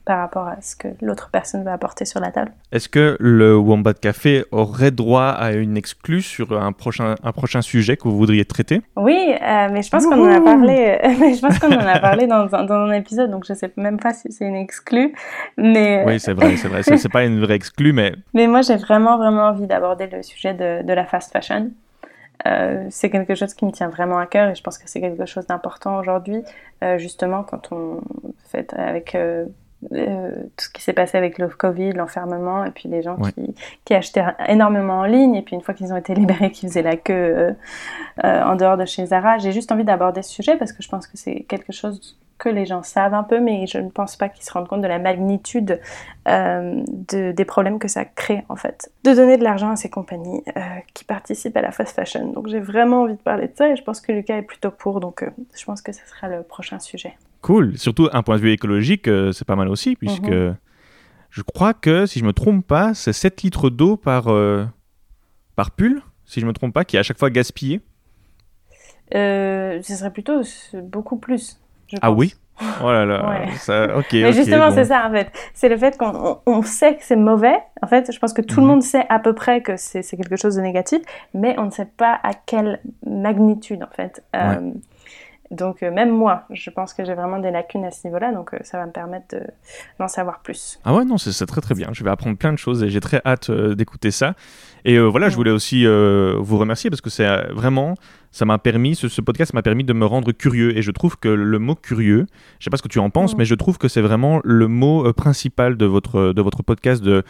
[0.07, 2.53] par rapport à ce que l'autre personne va apporter sur la table.
[2.71, 7.61] Est-ce que le Wombat Café aurait droit à une exclue sur un prochain, un prochain
[7.61, 8.83] sujet que vous voudriez traiter?
[8.97, 10.97] Oui, euh, mais je pense qu'on en a parlé.
[11.05, 13.53] euh, mais je pense qu'on en a parlé dans, un- dans un épisode, donc je
[13.53, 15.13] sais même pas si c'est une exclue.
[15.57, 16.83] Mais Oui, c'est vrai, c'est vrai.
[16.85, 20.23] C'est c'est pas une vraie exclue, mais Mais moi, j'ai vraiment, vraiment envie d'aborder le
[20.23, 21.71] sujet de, de la fast fashion.
[22.47, 25.01] Euh, c'est quelque chose qui me tient vraiment à cœur et je pense que c'est
[25.01, 26.43] quelque chose d'important aujourd'hui,
[26.85, 28.01] euh, justement, quand on
[28.51, 29.47] fait avec euh,
[29.93, 33.33] euh, tout ce qui s'est passé avec le Covid, l'enfermement, et puis les gens Ouais.
[33.33, 33.55] qui,
[33.85, 36.83] qui achetaient énormément en ligne, et puis une fois qu'ils ont été libérés, qui faisaient
[36.83, 37.53] la queue euh,
[38.24, 39.39] euh, en dehors de chez Zara.
[39.39, 42.49] J'ai juste envie d'aborder ce sujet parce que je pense que c'est quelque chose que
[42.51, 44.87] les gens savent un peu, mais je ne pense pas qu'ils se rendent compte de
[44.87, 45.81] la magnitude
[46.27, 48.91] de, des problèmes que ça crée en fait.
[49.05, 50.45] De donner de l'argent à ces compagnies
[50.93, 52.33] qui participent à la fast fashion.
[52.33, 54.70] Donc j'ai vraiment envie de parler de ça et je pense que Lucas est plutôt
[54.70, 55.24] pour, donc
[55.55, 57.14] je pense que ce sera le prochain sujet.
[57.47, 57.78] Cool.
[57.78, 60.57] Surtout un point de vue écologique, euh, c'est pas mal aussi, puisque Mhm.
[61.30, 64.64] je crois que, si je me trompe pas, c'est 7 litres d'eau par, euh,
[65.55, 67.80] par pull, si je me trompe pas, qui est à chaque fois gaspillé.
[69.14, 70.40] Euh, ce serait plutôt
[70.82, 71.61] beaucoup plus.
[71.88, 72.18] je Ah pense.
[72.18, 72.34] oui
[72.82, 73.53] Oh là là, Ouais.
[73.59, 74.07] ça, ok.
[74.14, 74.74] Mais justement, bon.
[74.74, 75.30] c'est ça en fait.
[75.55, 77.57] C'est le fait qu'on on- on sait que c'est mauvais.
[77.82, 78.66] En fait, je pense que tout Mhm.
[78.66, 81.01] le monde sait à peu près que c'est c'est quelque chose de négatif,
[81.34, 84.24] mais on ne sait pas à quelle magnitude en fait.
[84.34, 84.72] Euh,
[85.51, 88.53] donc euh, même moi, je pense que j'ai vraiment des lacunes à ce niveau-là, donc
[88.55, 89.47] euh, ça va me permettre de-
[89.99, 90.78] d'en savoir plus.
[90.84, 91.88] Ah ouais, non, c'est très très bien.
[91.92, 94.34] Je vais apprendre plein de choses et j'ai très hâte euh, d'écouter ça.
[94.84, 97.94] Et voilà, je voulais aussi vous remercier parce que c'est vraiment,
[98.30, 100.76] ça m'a permis, ce, ce podcast m'a permis de me rendre curieux.
[100.78, 102.26] Et je trouve que le mot curieux,
[102.61, 103.38] je sais pas ce que tu en penses, Mhm.
[103.38, 107.03] mais je trouve que c'est vraiment le mot principal de votre, de votre podcast.
[107.03, 107.24] De-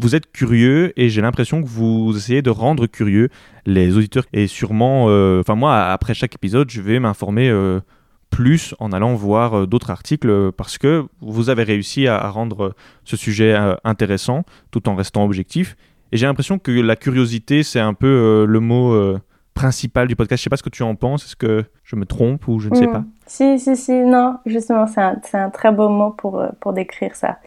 [0.00, 3.28] vous êtes curieux et j'ai l'impression que vous essayez de rendre curieux
[3.66, 4.24] les auditeurs.
[4.32, 7.48] Et sûrement, euh, enfin moi, après chaque épisode, je vais m'informer.
[7.50, 7.80] euh,
[8.28, 12.74] plus en allant voir euh, d'autres articles parce que vous avez réussi à, à rendre
[13.04, 14.42] ce sujet intéressant
[14.72, 15.76] tout en restant objectif.
[16.10, 19.16] Et j'ai l'impression que la curiosité, c'est un peu le mot
[19.54, 20.40] principal du podcast.
[20.40, 21.24] Je sais pas ce que tu en penses.
[21.24, 22.92] Est-ce que je me trompe ou je ne sais Mm.
[22.92, 23.04] pas?
[23.26, 27.38] Si, si, si, non, justement, c'est un, un très beau mot pour, pour décrire ça.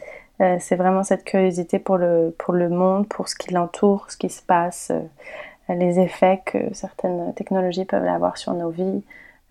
[0.41, 4.15] Euh, c'est vraiment cette curiosité pour le, pour le monde, pour ce qui l'entoure, ce
[4.17, 9.03] qui se passe, euh, les effets que certaines technologies peuvent avoir sur nos vies.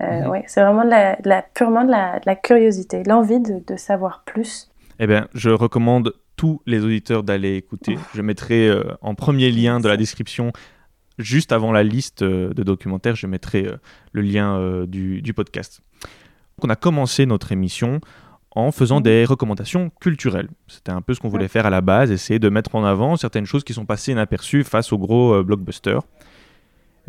[0.03, 0.30] Euh, Mhm.
[0.30, 3.62] ouais, c'est vraiment de la, de la- purement de la, de la curiosité, l'envie de,
[3.66, 4.70] de savoir plus.
[4.99, 7.97] Eh bien, je recommande tous les auditeurs d'aller écouter.
[8.14, 8.70] Je mettrai
[9.03, 10.53] en premier lien de la description,
[11.18, 13.66] juste avant la liste de documentaires, je mettrai
[14.12, 15.80] le lien du, du podcast.
[16.59, 18.01] Donc, on a commencé notre émission
[18.59, 19.03] en faisant Mhm.
[19.05, 20.49] des recommandations culturelles.
[20.67, 23.17] C'était un peu ce qu'on voulait faire à la base, essayer de mettre en avant
[23.17, 26.03] certaines choses qui sont passées inaperçues face aux gros euh, blockbusters.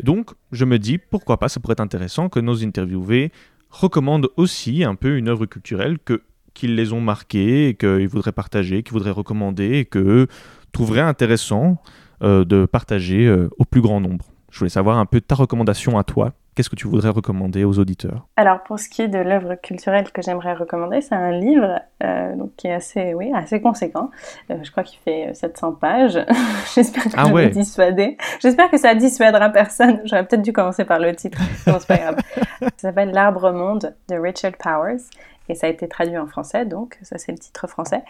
[0.02, 3.32] Donc, je me dis, pourquoi pas, ça pourrait être intéressant que nos interviewés
[3.68, 6.22] recommandent aussi un peu une œuvre culturelle que
[6.54, 10.26] qu'ils les ont marqués et qu'ils voudraient partager, qu'ils voudraient recommander et qu'eux
[10.72, 11.80] trouveraient intéressant
[12.22, 14.26] euh, de partager euh, au plus grand nombre.
[14.50, 16.32] Je voulais savoir un peu ta recommandation à toi.
[16.54, 18.26] Qu'est-ce que tu voudrais recommander aux auditeurs?
[18.36, 22.34] Alors, pour ce qui est de l'œuvre culturelle que j'aimerais recommander, c'est un livre euh,
[22.34, 24.10] donc, qui est assez, oui, assez conséquent.
[24.50, 26.18] Euh, je crois qu'il fait euh, 700 pages.
[26.74, 27.44] J'espère que Ah je ouais.
[27.44, 28.16] vais dissuader.
[28.40, 30.00] J'espère que ça dissuadera personne.
[30.04, 31.38] J'aurais peut-être dû commencer par le titre.
[31.64, 32.16] C'est pas grave.
[32.60, 35.02] Ça s'appelle L'Arbre Monde de Richard Powers.
[35.48, 38.04] Et ça a été traduit en français, donc ça c'est le titre français.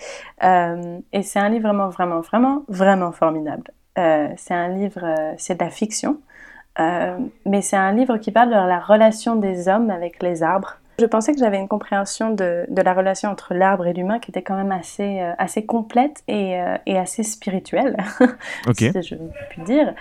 [0.44, 3.70] Euh, et c'est un livre vraiment, vraiment, vraiment, vraiment formidable.
[3.98, 6.20] Euh, c'est un livre, euh, c'est de la fiction.
[6.78, 10.76] Euh, mais c'est un livre qui parle de la relation des hommes avec les arbres.
[10.98, 14.30] Je pensais que j'avais une compréhension de, de la relation entre l'arbre et l'humain qui
[14.30, 17.96] était quand même assez, euh, assez complète et, euh, et assez spirituelle,
[18.68, 18.76] Ok.
[18.76, 19.14] si je
[19.48, 19.94] puis dire.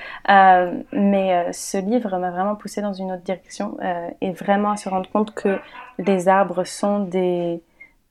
[0.92, 3.78] Mais ce livre m'a vraiment poussé dans une autre direction
[4.20, 5.58] et vraiment à se rendre compte que
[6.00, 7.62] les arbres sont des,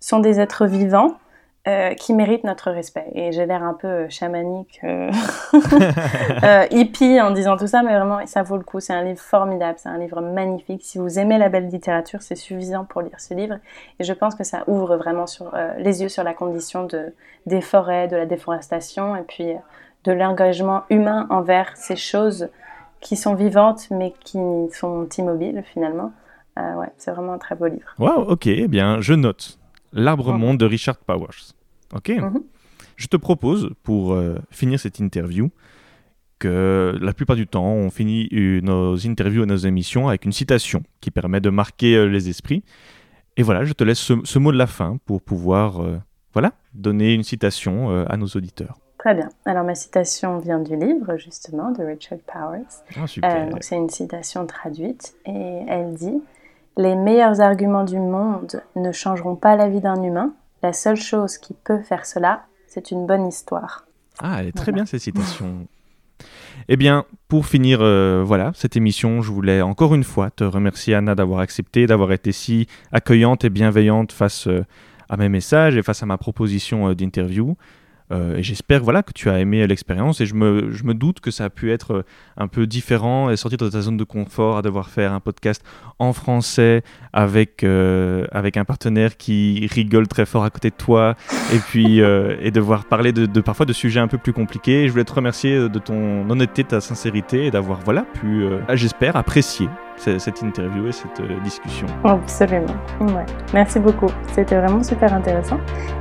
[0.00, 1.18] sont des êtres vivants
[1.66, 3.06] euh, qui méritent notre respect.
[3.14, 5.10] Et j'ai l'air un peu euh, chamanique, euh,
[6.42, 8.80] euh, hippie en disant tout ça, mais vraiment, ça vaut le coup.
[8.80, 10.82] C'est un livre formidable, c'est un livre magnifique.
[10.84, 13.56] Si vous aimez la belle littérature, c'est suffisant pour lire ce livre.
[13.98, 17.12] Et je pense que ça ouvre vraiment sur, les yeux sur la condition de,
[17.46, 19.52] des forêts, de la déforestation, et puis
[20.04, 22.48] de l'engagement humain envers ces choses
[23.00, 24.38] qui sont vivantes, mais qui
[24.72, 26.12] sont immobiles finalement.
[26.58, 27.94] Euh, ouais, c'est vraiment un très beau livre.
[27.98, 29.57] Wow, ok, eh bien, je note.
[29.92, 30.38] L'arbre Mhm.
[30.40, 31.54] monde de Richard Powers.
[31.94, 32.08] Ok.
[32.10, 32.42] Mhm.
[32.96, 35.50] Je te propose, pour euh, finir cette interview,
[36.38, 40.32] que la plupart du temps, on finit euh, nos interviews et nos émissions avec une
[40.32, 42.62] citation qui permet de marquer euh, les esprits.
[43.36, 45.80] Et voilà, je te laisse ce, ce mot de la fin pour pouvoir,
[46.32, 48.78] voilà, donner une citation à nos auditeurs.
[48.98, 49.28] Très bien.
[49.46, 52.64] Alors ma citation vient du livre justement de Richard Powers.
[53.22, 56.20] Ah, donc c'est une citation traduite et elle dit
[56.78, 60.32] Les meilleurs arguments du monde ne changeront pas la vie d'un humain.
[60.62, 63.84] La seule chose qui peut faire cela, c'est une bonne histoire.
[64.20, 64.76] Ah, elle est très Voilà.
[64.76, 65.66] bien cette citation.
[66.68, 70.94] eh bien, pour finir, euh, voilà, cette émission, je voulais encore une fois te remercier
[70.94, 74.64] Anna d'avoir accepté, d'avoir été si accueillante et bienveillante face euh,
[75.08, 77.56] à mes messages et face à ma proposition euh, d'interview.
[78.10, 80.20] Euh, et j'espère voilà, que tu as aimé l'expérience.
[80.20, 82.02] Et je me, je me doute que ça a pu être euh,
[82.36, 85.62] un peu différent et sortir de ta zone de confort à devoir faire un podcast
[85.98, 86.82] en français
[87.12, 91.16] avec, euh, avec un partenaire qui rigole très fort à côté de toi.
[91.52, 94.86] Et puis et devoir parler de, parfois de sujets un peu plus compliqués.
[94.86, 98.44] Je voulais te remercier de ton honnêteté, de ta sincérité et d'avoir voilà pu,
[98.74, 99.68] j'espère, apprécier
[100.00, 101.86] cette interview et cette euh, discussion.
[102.04, 102.74] Absolument.
[103.00, 103.26] Ouais.
[103.52, 104.10] Merci beaucoup.
[104.32, 105.58] C'était vraiment super intéressant.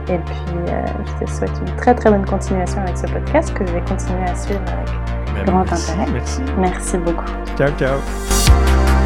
[0.09, 0.35] Et puis
[0.69, 0.85] euh,
[1.19, 4.23] je te souhaite une très très bonne continuation avec ce podcast que je vais continuer
[4.23, 6.11] à suivre avec grand merci, intérêt.
[6.11, 6.41] merci.
[6.57, 7.25] Merci beaucoup.
[7.57, 8.96] Ciao, ciao.